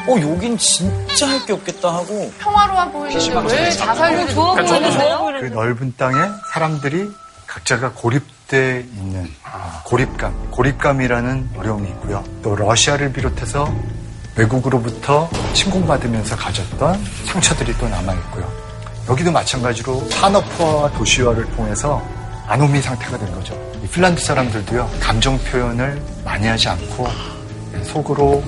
[0.08, 5.30] 어 여긴 진짜 할 게 없겠다 하고 평화로워 보이는데 왜 자살률이 좋아 보이는데요?
[5.40, 6.16] 그 넓은 땅에
[6.52, 7.08] 사람들이
[7.46, 9.30] 각자가 고립돼 있는
[9.84, 12.24] 고립감, 고립감이라는 어려움이 있고요.
[12.42, 13.72] 또 러시아를 비롯해서
[14.34, 18.50] 외국으로부터 침공받으면서 가졌던 상처들이 또 남아 있고요.
[19.08, 22.02] 여기도 마찬가지로 산업화와 도시화를 통해서
[22.50, 23.54] 아노미 상태가 된 거죠.
[23.80, 27.06] 이 핀란드 사람들도요 감정 표현을 많이 하지 않고
[27.84, 28.42] 속으로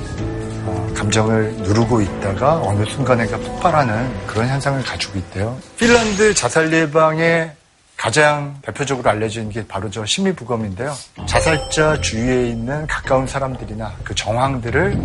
[0.65, 5.57] 어, 감정을 누르고 있다가 어느 순간에가 폭발하는 그런 현상을 가지고 있대요.
[5.79, 7.53] 핀란드 자살 예방의
[7.97, 10.93] 가장 대표적으로 알려진 게 바로 저 심리부검인데요.
[11.25, 14.99] 자살자 주위에 있는 가까운 사람들이나 그 정황들을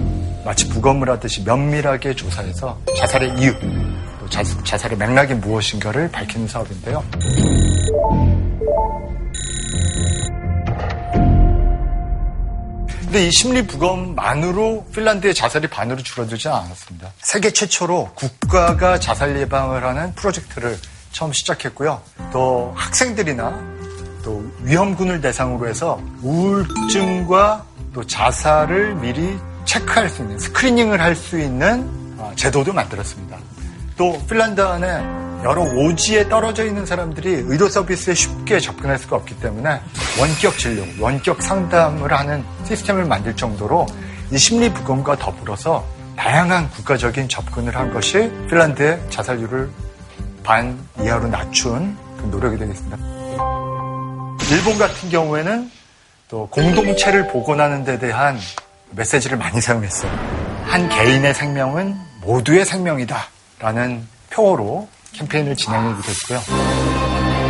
[0.43, 3.53] 마치 부검을 하듯이 면밀하게 조사해서 자살의 이유,
[4.19, 7.03] 또 자, 자살의 맥락이 무엇인가를 밝히는 사업인데요.
[13.17, 17.11] 근데 이 심리 부검만으로 핀란드의 자살이 반으로 줄어들지 않았습니다.
[17.17, 20.77] 세계 최초로 국가가 자살 예방을 하는 프로젝트를
[21.13, 21.99] 처음 시작했고요.
[22.31, 23.59] 또 학생들이나
[24.23, 31.89] 또 위험군을 대상으로 해서 우울증과 또 자살을 미리 체크할 수 있는 스크리닝을 할 수 있는
[32.19, 33.35] 어, 제도도 만들었습니다.
[33.97, 39.79] 또 핀란드 안에 여러 오지에 떨어져 있는 사람들이 의료 서비스에 쉽게 접근할 수가 없기 때문에
[40.19, 43.85] 원격 진료, 원격 상담을 하는 시스템을 만들 정도로
[44.31, 45.85] 이 심리 부검과 더불어서
[46.15, 49.69] 다양한 국가적인 접근을 한 것이 핀란드의 자살률을
[50.43, 52.97] 반 이하로 낮춘 그 노력이 되겠습니다.
[54.49, 55.69] 일본 같은 경우에는
[56.29, 58.37] 또 공동체를 복원하는 데 대한
[58.91, 60.11] 메시지를 많이 사용했어요.
[60.65, 63.27] 한 개인의 생명은 모두의 생명이다.
[63.59, 67.47] 라는 표어로 캠페인을 진행하기도 했고요.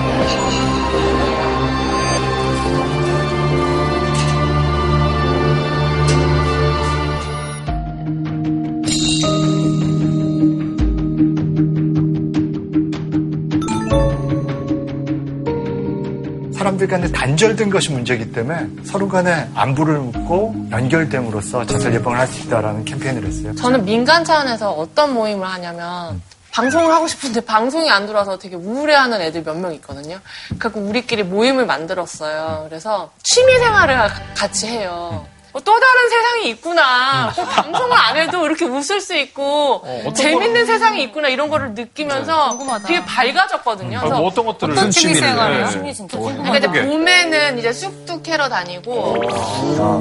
[16.54, 22.46] 사람들 간에 단절된 것이 문제이기 때문에 서로 간에 안부를 묻고 연결됨으로써 자살 예방을 할 수
[22.48, 23.56] 있다라는 캠페인을 했어요.
[23.56, 26.22] 저는 민간 차원에서 어떤 모임을 하냐면
[26.58, 30.20] 방송을 하고 싶은데 방송이 안 들어와서 되게 우울해하는 애들 몇 명 있거든요.
[30.58, 32.66] 그래서 우리끼리 모임을 만들었어요.
[32.68, 35.28] 그래서 취미 생활을 같이 해요.
[35.58, 37.32] 어, 또 다른 세상이 있구나.
[37.36, 42.58] 꼭 방송을 안 해도 이렇게 웃을 수 있고 어떤 재밌는 세상이 있구나 이런 거를 느끼면서
[42.86, 43.98] 되게 밝아졌거든요.
[43.98, 45.70] 아, 그래서 뭐 어떤 것들을 어떤 무슨 취미 취미를, 생활을 네.
[45.72, 46.86] 취미 진짜 어, 그러니까 이제.
[46.86, 49.22] 봄에는 이제 쑥도 캐러 다니고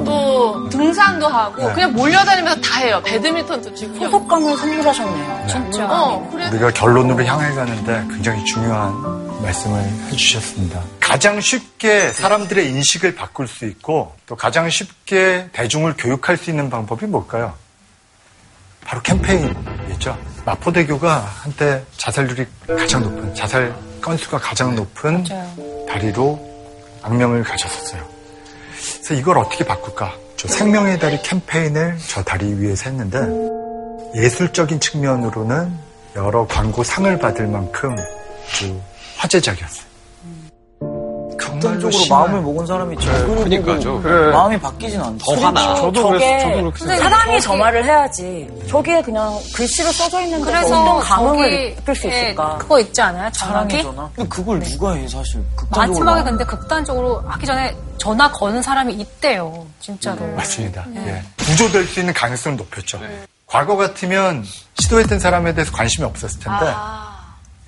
[0.05, 1.73] 또 등산도 하고 네.
[1.73, 3.01] 그냥 몰려다니면서 다 해요.
[3.03, 5.47] 배드민턴도 치고 소속감을 선물하셨네요.
[5.47, 5.87] 진짜.
[5.89, 6.47] 어, 그래.
[6.49, 9.81] 우리가 결론으로 향해 가는데 굉장히 중요한 말씀을
[10.11, 10.83] 해주셨습니다.
[10.99, 17.05] 가장 쉽게 사람들의 인식을 바꿀 수 있고 또 가장 쉽게 대중을 교육할 수 있는 방법이
[17.05, 17.53] 뭘까요?
[18.83, 20.17] 바로 캠페인이겠죠.
[20.45, 25.25] 마포대교가 한때 자살률이 가장 높은, 자살 건수가 가장 높은
[25.87, 26.39] 다리로
[27.01, 28.07] 악명을 가졌었어요.
[28.71, 30.13] 그래서 이걸 어떻게 바꿀까?
[30.37, 33.19] 저 생명의 다리 캠페인을 저 다리 위에서 했는데
[34.15, 35.77] 예술적인 측면으로는
[36.15, 37.95] 여러 광고 상을 받을 만큼
[38.49, 38.79] 아주
[39.17, 39.87] 화제작이었어요.
[41.37, 43.89] 극단적으로 마음을 먹은 사람이 저걸 그러니까죠.
[43.93, 44.31] 보고 그래.
[44.31, 45.35] 마음이 바뀌진 않죠.
[45.35, 45.75] 더 화나.
[45.75, 48.49] 저게 사람이 저 말을 해야지.
[48.67, 52.57] 저게 그냥 글씨로 써져 있는 데 그래서 어떤 감흥을 느낄 수 예, 있을까?
[52.57, 53.31] 그거 있지 않아요?
[53.31, 53.81] 전화기?
[53.83, 54.09] 전화?
[54.15, 59.65] 근데 그걸 누가 해 사실 극단적으로 마지막에 근데 극단적으로 하기 전에 전화 거는 사람이 있대요.
[59.79, 60.25] 진짜로.
[60.35, 60.85] 맞습니다.
[60.87, 61.07] 네.
[61.07, 61.43] 예.
[61.43, 62.99] 구조될 수 있는 가능성을 높였죠.
[63.47, 64.43] 과거 같으면
[64.75, 66.65] 시도했던 사람에 대해서 관심이 없었을 텐데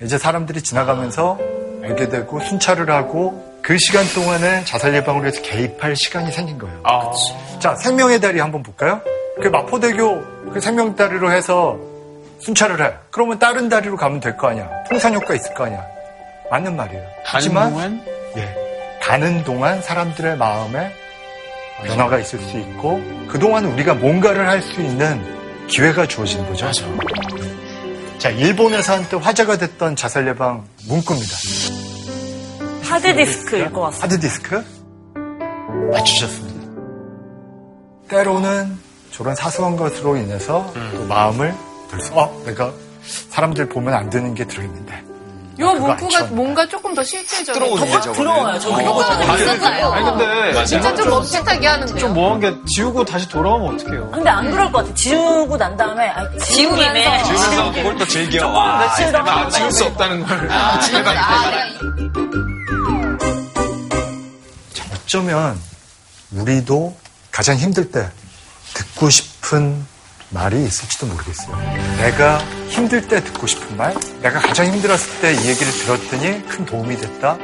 [0.02, 1.38] 이제 사람들이 지나가면서
[1.82, 6.80] 알게 되고 순찰을 하고 그 시간 동안에 자살 예방을 위해서 개입할 시간이 생긴 거예요.
[7.58, 9.00] 자, 생명의 다리 한번 볼까요?
[9.42, 11.78] 그 마포대교 그 생명 다리로 해서
[12.40, 12.92] 순찰을 해.
[13.10, 14.68] 그러면 다른 다리로 가면 될 거 아니야.
[14.88, 15.84] 풍선 효과 있을 거 아니야.
[16.50, 17.02] 맞는 말이에요.
[17.24, 18.02] 하지만 동안?
[18.36, 18.54] 예,
[19.02, 20.90] 가는 동안 사람들의 마음에
[21.84, 25.22] 변화가 있을 수 있고 그동안 우리가 뭔가를 할 수 있는
[25.68, 26.66] 기회가 주어진 거죠.
[28.20, 31.32] 자, 일본에서 한때 화제가 됐던 자살 예방 문구입니다.
[32.82, 34.04] 하드디스크일 것 같습니다.
[34.04, 34.62] 하드디스크?
[35.90, 36.60] 맞추셨습니다.
[38.08, 38.76] 때로는
[39.10, 41.54] 저런 사소한 것으로 인해서 또 마음을
[41.90, 42.74] 들수, 어, 내가
[43.30, 45.02] 사람들 보면 안 되는 게 들어있는데.
[45.60, 46.22] 요 문구가.
[46.30, 47.04] 뭔가 조금 더더
[47.44, 48.12] 저거는.
[48.14, 48.58] 들어와요.
[48.58, 48.80] 저거
[49.36, 49.92] 있었나요?
[49.92, 51.98] 아니 근데 진짜 좀 멈칫하게 하는데요.
[51.98, 54.10] 좀 뭐한 게 지우고 다시 돌아오면 어떡해요?
[54.10, 54.94] 근데 안 그럴 것 같아.
[54.94, 58.38] 지우고 난 다음에 아니, 지운 김에 지우면서 그걸 또 즐겨.
[58.40, 60.50] 조금 와, 며칠 더 아, 지울 수 없다는 걸.
[60.50, 60.78] 아,
[61.14, 61.60] 아,
[64.94, 65.58] 어쩌면
[66.32, 66.96] 우리도
[67.30, 68.08] 가장 힘들 때
[68.74, 69.84] 듣고 싶은
[70.32, 71.56] 말이 있을지도 모르겠어요.
[71.98, 76.96] 내가 힘들 때 듣고 싶은 말, 내가 가장 힘들었을 때 이 얘기를 들었더니 큰 도움이
[76.96, 77.36] 됐다.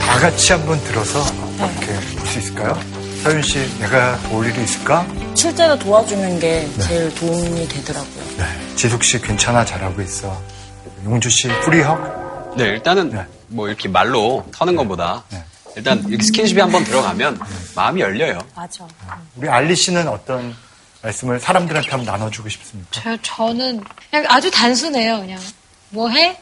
[0.00, 1.20] 다 같이 한번 들어서
[1.58, 1.86] 이렇게
[2.16, 2.78] 볼 수 있을까요?
[3.24, 5.06] 서윤 씨, 내가 도울 일이 있을까?
[5.34, 8.24] 실제로 도와주는 게 제일 도움이 되더라고요.
[8.76, 10.38] 지숙 씨 괜찮아 잘하고 있어.
[11.06, 12.54] 용주 씨 free hug.
[12.58, 15.24] 네, 일단은 뭐 이렇게 말로 터는 것보다
[15.74, 17.40] 일단 이렇게 스킨십이 한번 들어가면
[17.74, 18.40] 마음이 열려요.
[18.54, 18.86] 맞아.
[19.36, 20.54] 우리 알리 씨는 어떤
[21.02, 22.90] 말씀을 사람들한테 한번 나눠주고 싶습니까?
[22.90, 25.20] 저, 저는 그냥 아주 단순해요.
[25.20, 25.40] 그냥
[25.88, 26.38] 뭐 해?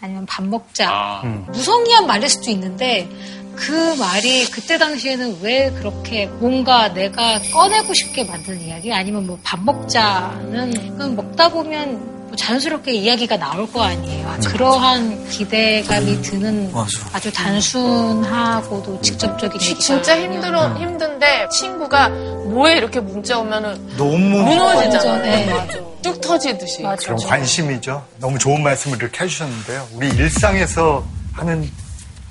[0.00, 1.20] 아니면 밥 먹자.
[1.24, 1.44] 음.
[1.50, 3.08] 무성의한 말일 수도 있는데
[3.56, 9.62] 그 말이 그때 당시에는 왜 그렇게 뭔가 내가 꺼내고 싶게 만드는 이야기 아니면 뭐 밥
[9.62, 14.36] 먹자는 먹다 보면 뭐 자연스럽게 이야기가 나올 거 아니에요.
[14.46, 16.72] 그러한 기대감이 드는
[17.12, 25.22] 아주 단순하고도 직접적인 얘기가 진짜 힘들어 힘든데 친구가 뭐에 이렇게 문자 오면은 너무 무너지잖아.
[25.22, 25.46] 네.
[25.46, 25.84] 네.
[26.02, 26.82] 뚝 터지듯이.
[26.98, 28.04] 그런 관심이죠.
[28.18, 29.88] 너무 좋은 말씀을 이렇게 해주셨는데요.
[29.92, 31.70] 우리 일상에서 하는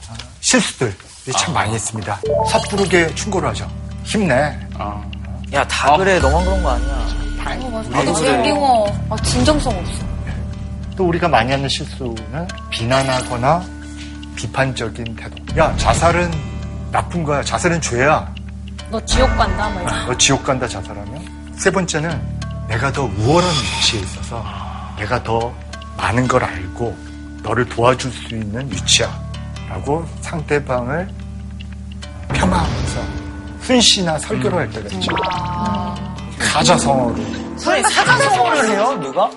[0.10, 0.94] 아, 실수들
[1.28, 2.20] 이참 많이 있습니다.
[2.52, 3.70] 섣부르게 충고를 하죠.
[4.04, 4.58] 힘내.
[5.54, 6.20] 야, 다 그래.
[6.20, 7.08] 너만 그런 거 아니야.
[7.92, 8.26] 나도 그래.
[8.44, 8.88] 재미워.
[9.10, 10.04] 아, 진정성 없어.
[10.96, 13.64] 또 우리가 많이 하는 실수는 비난하거나
[14.36, 15.36] 비판적인 태도.
[15.58, 16.32] 야, 자살은
[16.92, 17.42] 나쁜 거야.
[17.42, 18.32] 자살은 죄야.
[18.90, 20.06] 너 지옥 간다 뭐 이런.
[20.08, 21.54] 너 지옥 간다 자살하면.
[21.58, 22.22] 세 번째는
[22.68, 24.44] 내가 더 우월한 위치에 있어서
[24.98, 25.52] 내가 더
[25.98, 26.96] 많은 걸 알고
[27.44, 29.23] 너를 도와줄 수 있는 위치야.
[29.74, 31.10] 라고 상대방을
[32.30, 33.02] 폄하하면서
[33.62, 35.12] 훈시나 설교를 할 때가 있죠.
[36.40, 37.16] 사자성어로.
[37.58, 39.00] 선생님 사자성어를 해요?
[39.02, 39.30] 누가?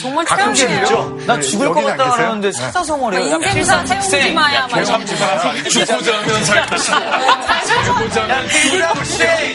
[0.00, 0.68] 정말 가끔씩.
[0.68, 1.16] 있죠.
[1.26, 2.10] 나 네, 죽을 것 같다?
[2.10, 2.52] 그러는데 네.
[2.52, 3.38] 사자성어를 해요?
[3.40, 5.68] 인생사 세우지 마야 막 이런 거.
[5.70, 6.96] 죽고자 하면 살 것이다.
[6.96, 8.10] 야, 죽을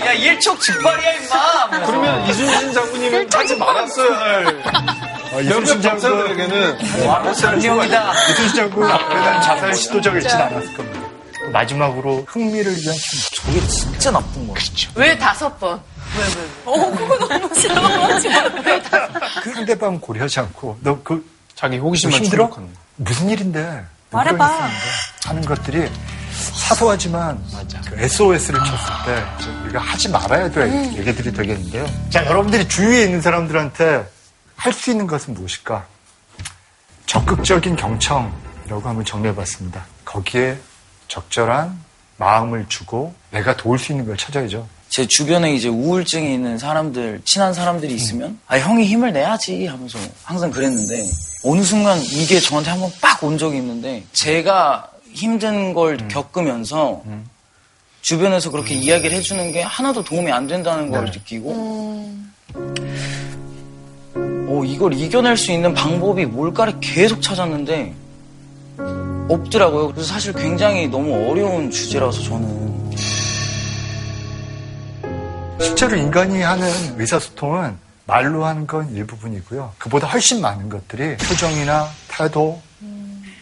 [0.05, 1.85] 야, 일촉 즉발이야, 임마!
[1.85, 8.13] 그러면 이순신 장군님은 하지 말았어야 할 어, 몇몇 이순신 장군 병사들에게는 와, 장경이다.
[8.29, 10.99] 이순신 장군 앞에는 자살 시도자가 있지는 않았을 겁니다.
[11.45, 14.55] 또 마지막으로 흥미를 위한 참 저게 진짜 나쁜 거야.
[14.55, 14.91] 그렇죠.
[14.95, 15.79] 왜 다섯 번?
[16.65, 17.75] 어 그거 너무 싫어.
[19.43, 21.23] 그 상대방 고려하지 않고 너 그
[21.55, 22.49] 자기 호기심만 힘들어?
[22.49, 22.61] 거.
[22.95, 24.69] 무슨 일인데 왜 말해봐.
[25.25, 25.89] 하는 것들이
[26.55, 27.43] 사소하지만
[27.89, 29.23] 그 SOS를 쳤을 때
[29.65, 30.93] 우리가 하지 말아야 될 음.
[30.97, 31.85] 얘기들이 되겠는데요.
[32.09, 34.07] 자, 여러분들이 주위에 있는 사람들한테
[34.59, 35.85] 할 수 있는 것은 무엇일까?
[37.05, 39.85] 적극적인 경청이라고 한번 정리해 봤습니다.
[40.03, 40.57] 거기에
[41.07, 41.79] 적절한
[42.17, 44.67] 마음을 주고 내가 도울 수 있는 걸 찾아야죠.
[44.89, 50.51] 제 주변에 이제 우울증이 있는 사람들, 친한 사람들이 있으면, 아, 형이 힘을 내야지 하면서 항상
[50.51, 51.05] 그랬는데,
[51.45, 57.03] 어느 순간 이게 저한테 한번 빡 온 적이 있는데, 제가 힘든 걸 겪으면서,
[58.01, 62.13] 주변에서 그렇게 이야기를 해주는 게 하나도 도움이 안 된다는 걸 느끼고,
[64.49, 67.93] 어, 이걸 이겨낼 수 있는 방법이 뭘까를 계속 찾았는데,
[69.29, 69.91] 없더라고요.
[69.93, 72.89] 그래서 사실 굉장히 너무 어려운 주제라서 저는.
[75.61, 76.67] 실제로 인간이 하는
[76.99, 77.77] 의사소통은
[78.07, 79.73] 말로 하는 건 일부분이고요.
[79.77, 82.59] 그보다 훨씬 많은 것들이 표정이나 태도,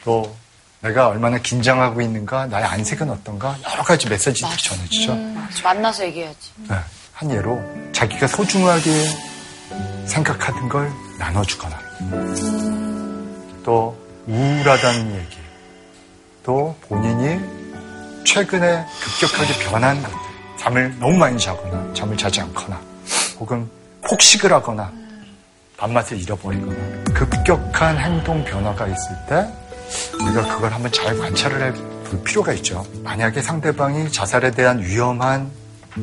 [0.03, 0.35] 또
[0.81, 5.13] 내가 얼마나 긴장하고 있는가, 나의 안색은 어떤가, 여러 가지 메시지들이 전해지죠.
[5.13, 6.51] 음, 만나서 얘기해야지.
[6.67, 6.75] 네,
[7.13, 8.91] 한 예로 자기가 소중하게
[10.05, 11.78] 생각하던 걸 나눠주거나,
[13.63, 13.97] 또
[14.28, 15.38] 우울하다는 얘기,
[16.43, 17.39] 또 본인이
[18.25, 19.97] 최근에 급격하게 변한
[20.57, 22.80] 잠을 너무 많이 자거나, 잠을 자지 않거나,
[23.39, 23.69] 혹은
[24.01, 24.91] 폭식을 하거나,
[25.78, 29.47] 밥맛을 잃어버리거나, 급격한 행동 변화가 있을 때,
[30.21, 32.86] 우리가 그걸 한번 잘 관찰을 해볼 필요가 있죠.
[33.03, 35.49] 만약에 상대방이 자살에 대한 위험한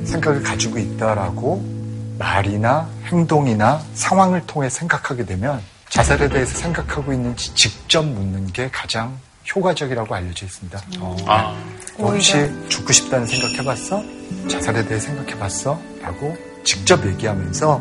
[0.04, 1.83] 생각을 가지고 있다라고
[2.18, 9.16] 말이나 행동이나 상황을 통해 생각하게 되면 자살에 대해서 생각하고 있는지 직접 묻는 게 가장
[9.54, 10.80] 효과적이라고 알려져 있습니다.
[11.26, 11.54] 아.
[11.98, 14.02] 너 혹시 죽고 싶다는 생각 해봤어?
[14.48, 15.78] 자살에 대해 생각해봤어?
[16.00, 17.80] 라고 직접 얘기하면서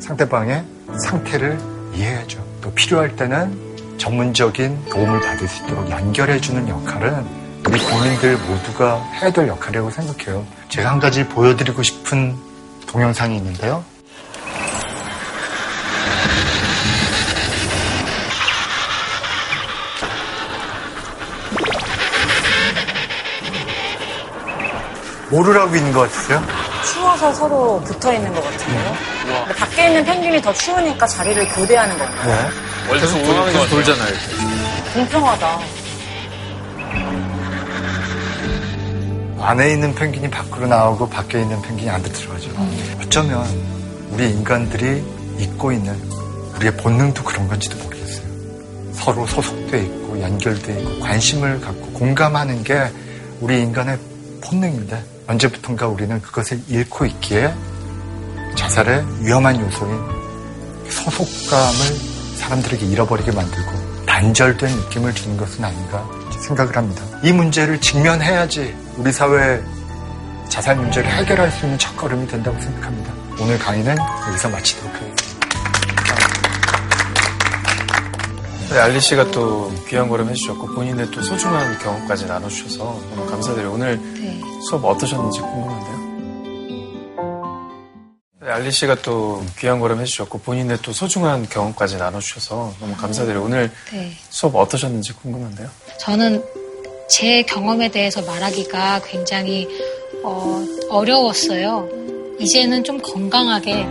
[0.00, 0.64] 상대방의
[1.04, 1.58] 상태를
[1.94, 2.44] 이해해야죠.
[2.60, 7.24] 또 필요할 때는 전문적인 도움을 받을 수 있도록 연결해주는 역할은
[7.66, 10.44] 우리 국민들 모두가 해야 될 역할이라고 생각해요.
[10.68, 12.36] 제가 한 가지 보여드리고 싶은
[12.94, 13.84] 동영상이 있는데요.
[25.58, 26.40] 하고 있는 것 같으세요?
[26.84, 28.96] 추워서 서로 붙어 있는 것 같은데요.
[29.44, 32.48] 근데 밖에 있는 펭귄이 더 추우니까 자리를 교대하는 것 같아요.
[32.48, 32.50] 네.
[32.88, 33.70] 원래 계속 것 계속.
[33.70, 34.08] 돌잖아요.
[34.08, 34.92] 이렇게.
[34.94, 35.83] 공평하다.
[39.44, 42.50] 안에 있는 펭귄이 밖으로 나오고 밖에 있는 펭귄이 안으로 들어가죠.
[43.02, 43.44] 어쩌면
[44.10, 45.04] 우리 인간들이
[45.38, 45.94] 잊고 있는
[46.56, 48.26] 우리의 본능도 그런 건지도 모르겠어요.
[48.94, 52.90] 서로 소속돼 있고 연결돼 있고 관심을 갖고 공감하는 게
[53.40, 53.98] 우리 인간의
[54.40, 57.52] 본능인데 언제부턴가 우리는 그것을 잃고 있기에
[58.54, 60.00] 자살의 위험한 요소인
[60.88, 63.83] 소속감을 사람들에게 잃어버리게 만들고
[64.24, 66.08] 단절된 느낌을 주는 것은 아닌가
[66.40, 67.04] 생각을 합니다.
[67.22, 69.62] 이 문제를 직면해야지 우리 사회의
[70.48, 73.12] 자살 문제를 해결할 수 있는 첫걸음이 된다고 생각합니다.
[73.38, 73.94] 오늘 강의는
[74.28, 75.24] 여기서 마치도록 하겠습니다.
[78.70, 83.72] 네, 알리 씨가 또 귀한 걸음 해주셨고 본인의 또 소중한 경험까지 나눠주셔서 너무 감사드려요.
[83.72, 84.40] 오늘 네.
[84.70, 85.83] 수업 어떠셨는지 궁금한데요.
[88.44, 93.42] 네, 알리 씨가 또 귀한 걸음 해주셨고 본인의 또 소중한 경험까지 나눠주셔서 너무 감사드려요.
[93.42, 94.12] 오늘 네.
[94.28, 95.70] 수업 어떠셨는지 궁금한데요.
[95.98, 96.44] 저는
[97.08, 99.66] 제 경험에 대해서 말하기가 굉장히
[100.22, 101.88] 어, 어려웠어요.
[102.38, 103.86] 이제는 좀 건강하게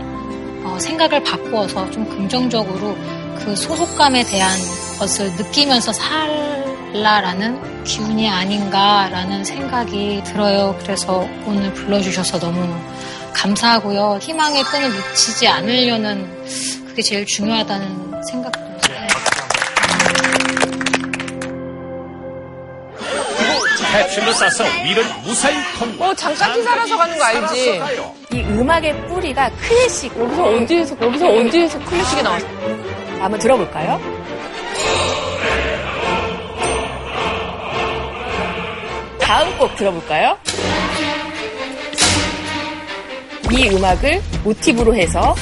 [0.65, 2.95] 어, 생각을 바꾸어서 좀 긍정적으로
[3.39, 4.51] 그 소속감에 대한
[4.99, 10.77] 것을 느끼면서 살라라는 기운이 아닌가라는 생각이 들어요.
[10.83, 12.61] 그래서 오늘 불러주셔서 너무
[13.33, 14.19] 감사하고요.
[14.21, 16.45] 희망의 끈을 놓치지 않으려는
[16.87, 19.07] 그게 제일 중요하다는 생각도 해요.
[23.93, 26.09] 해피를 싸서 위를 무사히 통과.
[26.09, 27.81] 어, 잠깐 튀살아서 가는 거 알지?
[28.31, 30.17] 이 음악의 뿌리가 클래식.
[30.17, 31.85] 여기서 언제에서, 여기서 어디에서 네.
[31.85, 32.47] 클래식이 나왔어?
[33.19, 33.99] 한번 들어볼까요?
[39.19, 40.37] 다음 곡 들어볼까요?
[43.53, 45.35] 이 음악을 모티브로 해서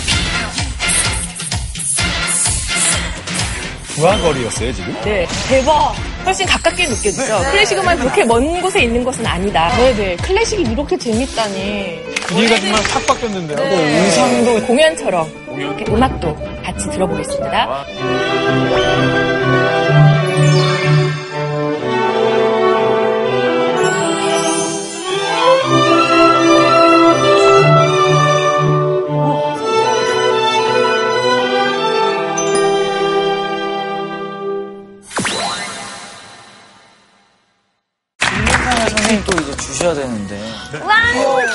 [3.95, 4.93] 중화거리였어요, 지금?
[5.05, 5.93] 네 대박
[6.25, 7.39] 훨씬 가깝게 느껴지죠.
[7.51, 9.69] 클래식 음악이 그렇게 먼 곳에 있는 것은 아니다.
[9.77, 10.17] 네네.
[10.17, 11.99] 클래식이 이렇게 재밌다니.
[12.27, 13.57] 분위기가 정말 확 바뀌었는데요.
[13.57, 14.05] 네.
[14.05, 17.85] 의상도 공연처럼 이렇게 음악도 같이 들어보겠습니다.
[39.81, 40.39] 또 이제 주셔야 되는데.
[40.85, 40.95] 와,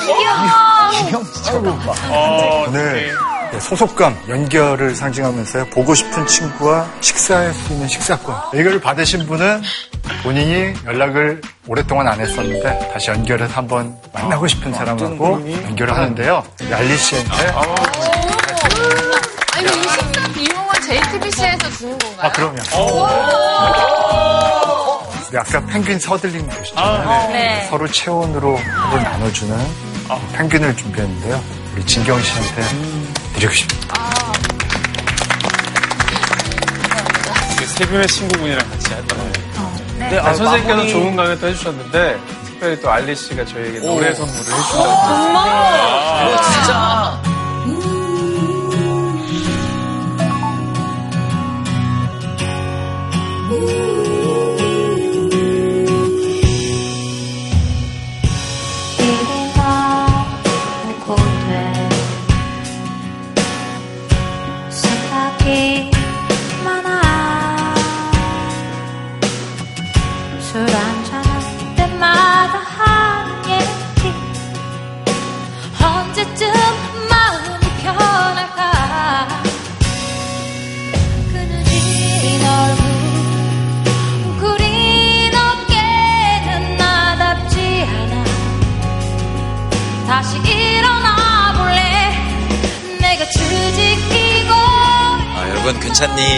[0.05, 1.07] 귀여워.
[1.07, 1.93] 기영 진짜 봐.
[2.67, 3.15] 오늘
[3.51, 8.35] 네, 소속감, 연결을 상징하면서 보고 싶은 친구와 식사할 수 있는 식사권.
[8.53, 9.61] 이걸 받으신 분은
[10.23, 16.43] 본인이 연락을 오랫동안 안 했었는데 다시 연결해서 한번 만나고 싶은 사람하고 연결을 하는데요.
[16.69, 17.47] 얄리 씨한테
[19.53, 22.19] 아니, 이 식사 비용은 JTBC에서 주는 건가요?
[22.21, 22.61] 아 그럼요.
[25.31, 27.09] 네, 아까 펭귄 서들림 보셨잖아요.
[27.09, 27.67] 아, 네.
[27.69, 29.57] 서로 체온으로 밥을 나눠주는
[30.33, 31.43] 펭귄을 준비했는데요.
[31.73, 32.61] 우리 진경 씨한테
[33.33, 33.95] 드리고 싶습니다.
[37.77, 39.33] 세 분의 친구분이랑 같이 했던 거예요.
[39.99, 40.09] 네.
[40.09, 40.91] 네, 아, 아, 선생님께서 마무리.
[40.91, 44.83] 좋은 또 해주셨는데 특별히 또 알리 씨가 저희에게 노래 선물을 해주셨어요.
[44.83, 46.27] 정말?
[46.27, 47.21] 이거 진짜.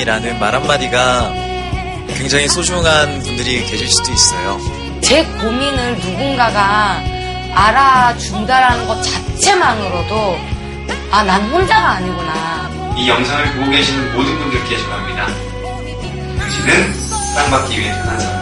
[0.10, 1.32] 라는 말 한마디가
[2.18, 4.60] 굉장히 소중한 분들이 계실 수도 있어요.
[5.02, 7.00] 제 고민을 누군가가
[7.54, 10.40] 알아준다라는 것 자체만으로도
[11.12, 12.96] 아, 난 혼자가 아니구나.
[12.98, 15.28] 이 영상을 보고 계시는 모든 분들께 전합니다.
[16.40, 16.94] 당신은
[17.36, 18.39] 사랑받기 위해 태어난 사람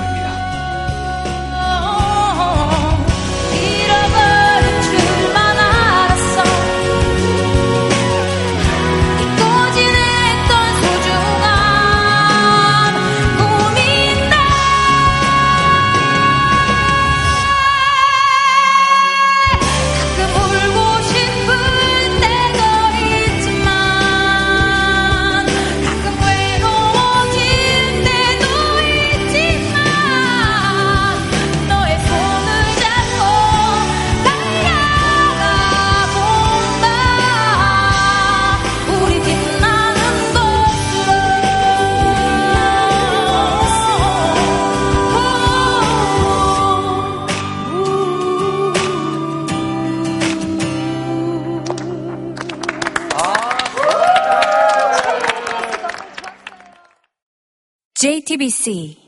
[58.28, 59.07] TBC.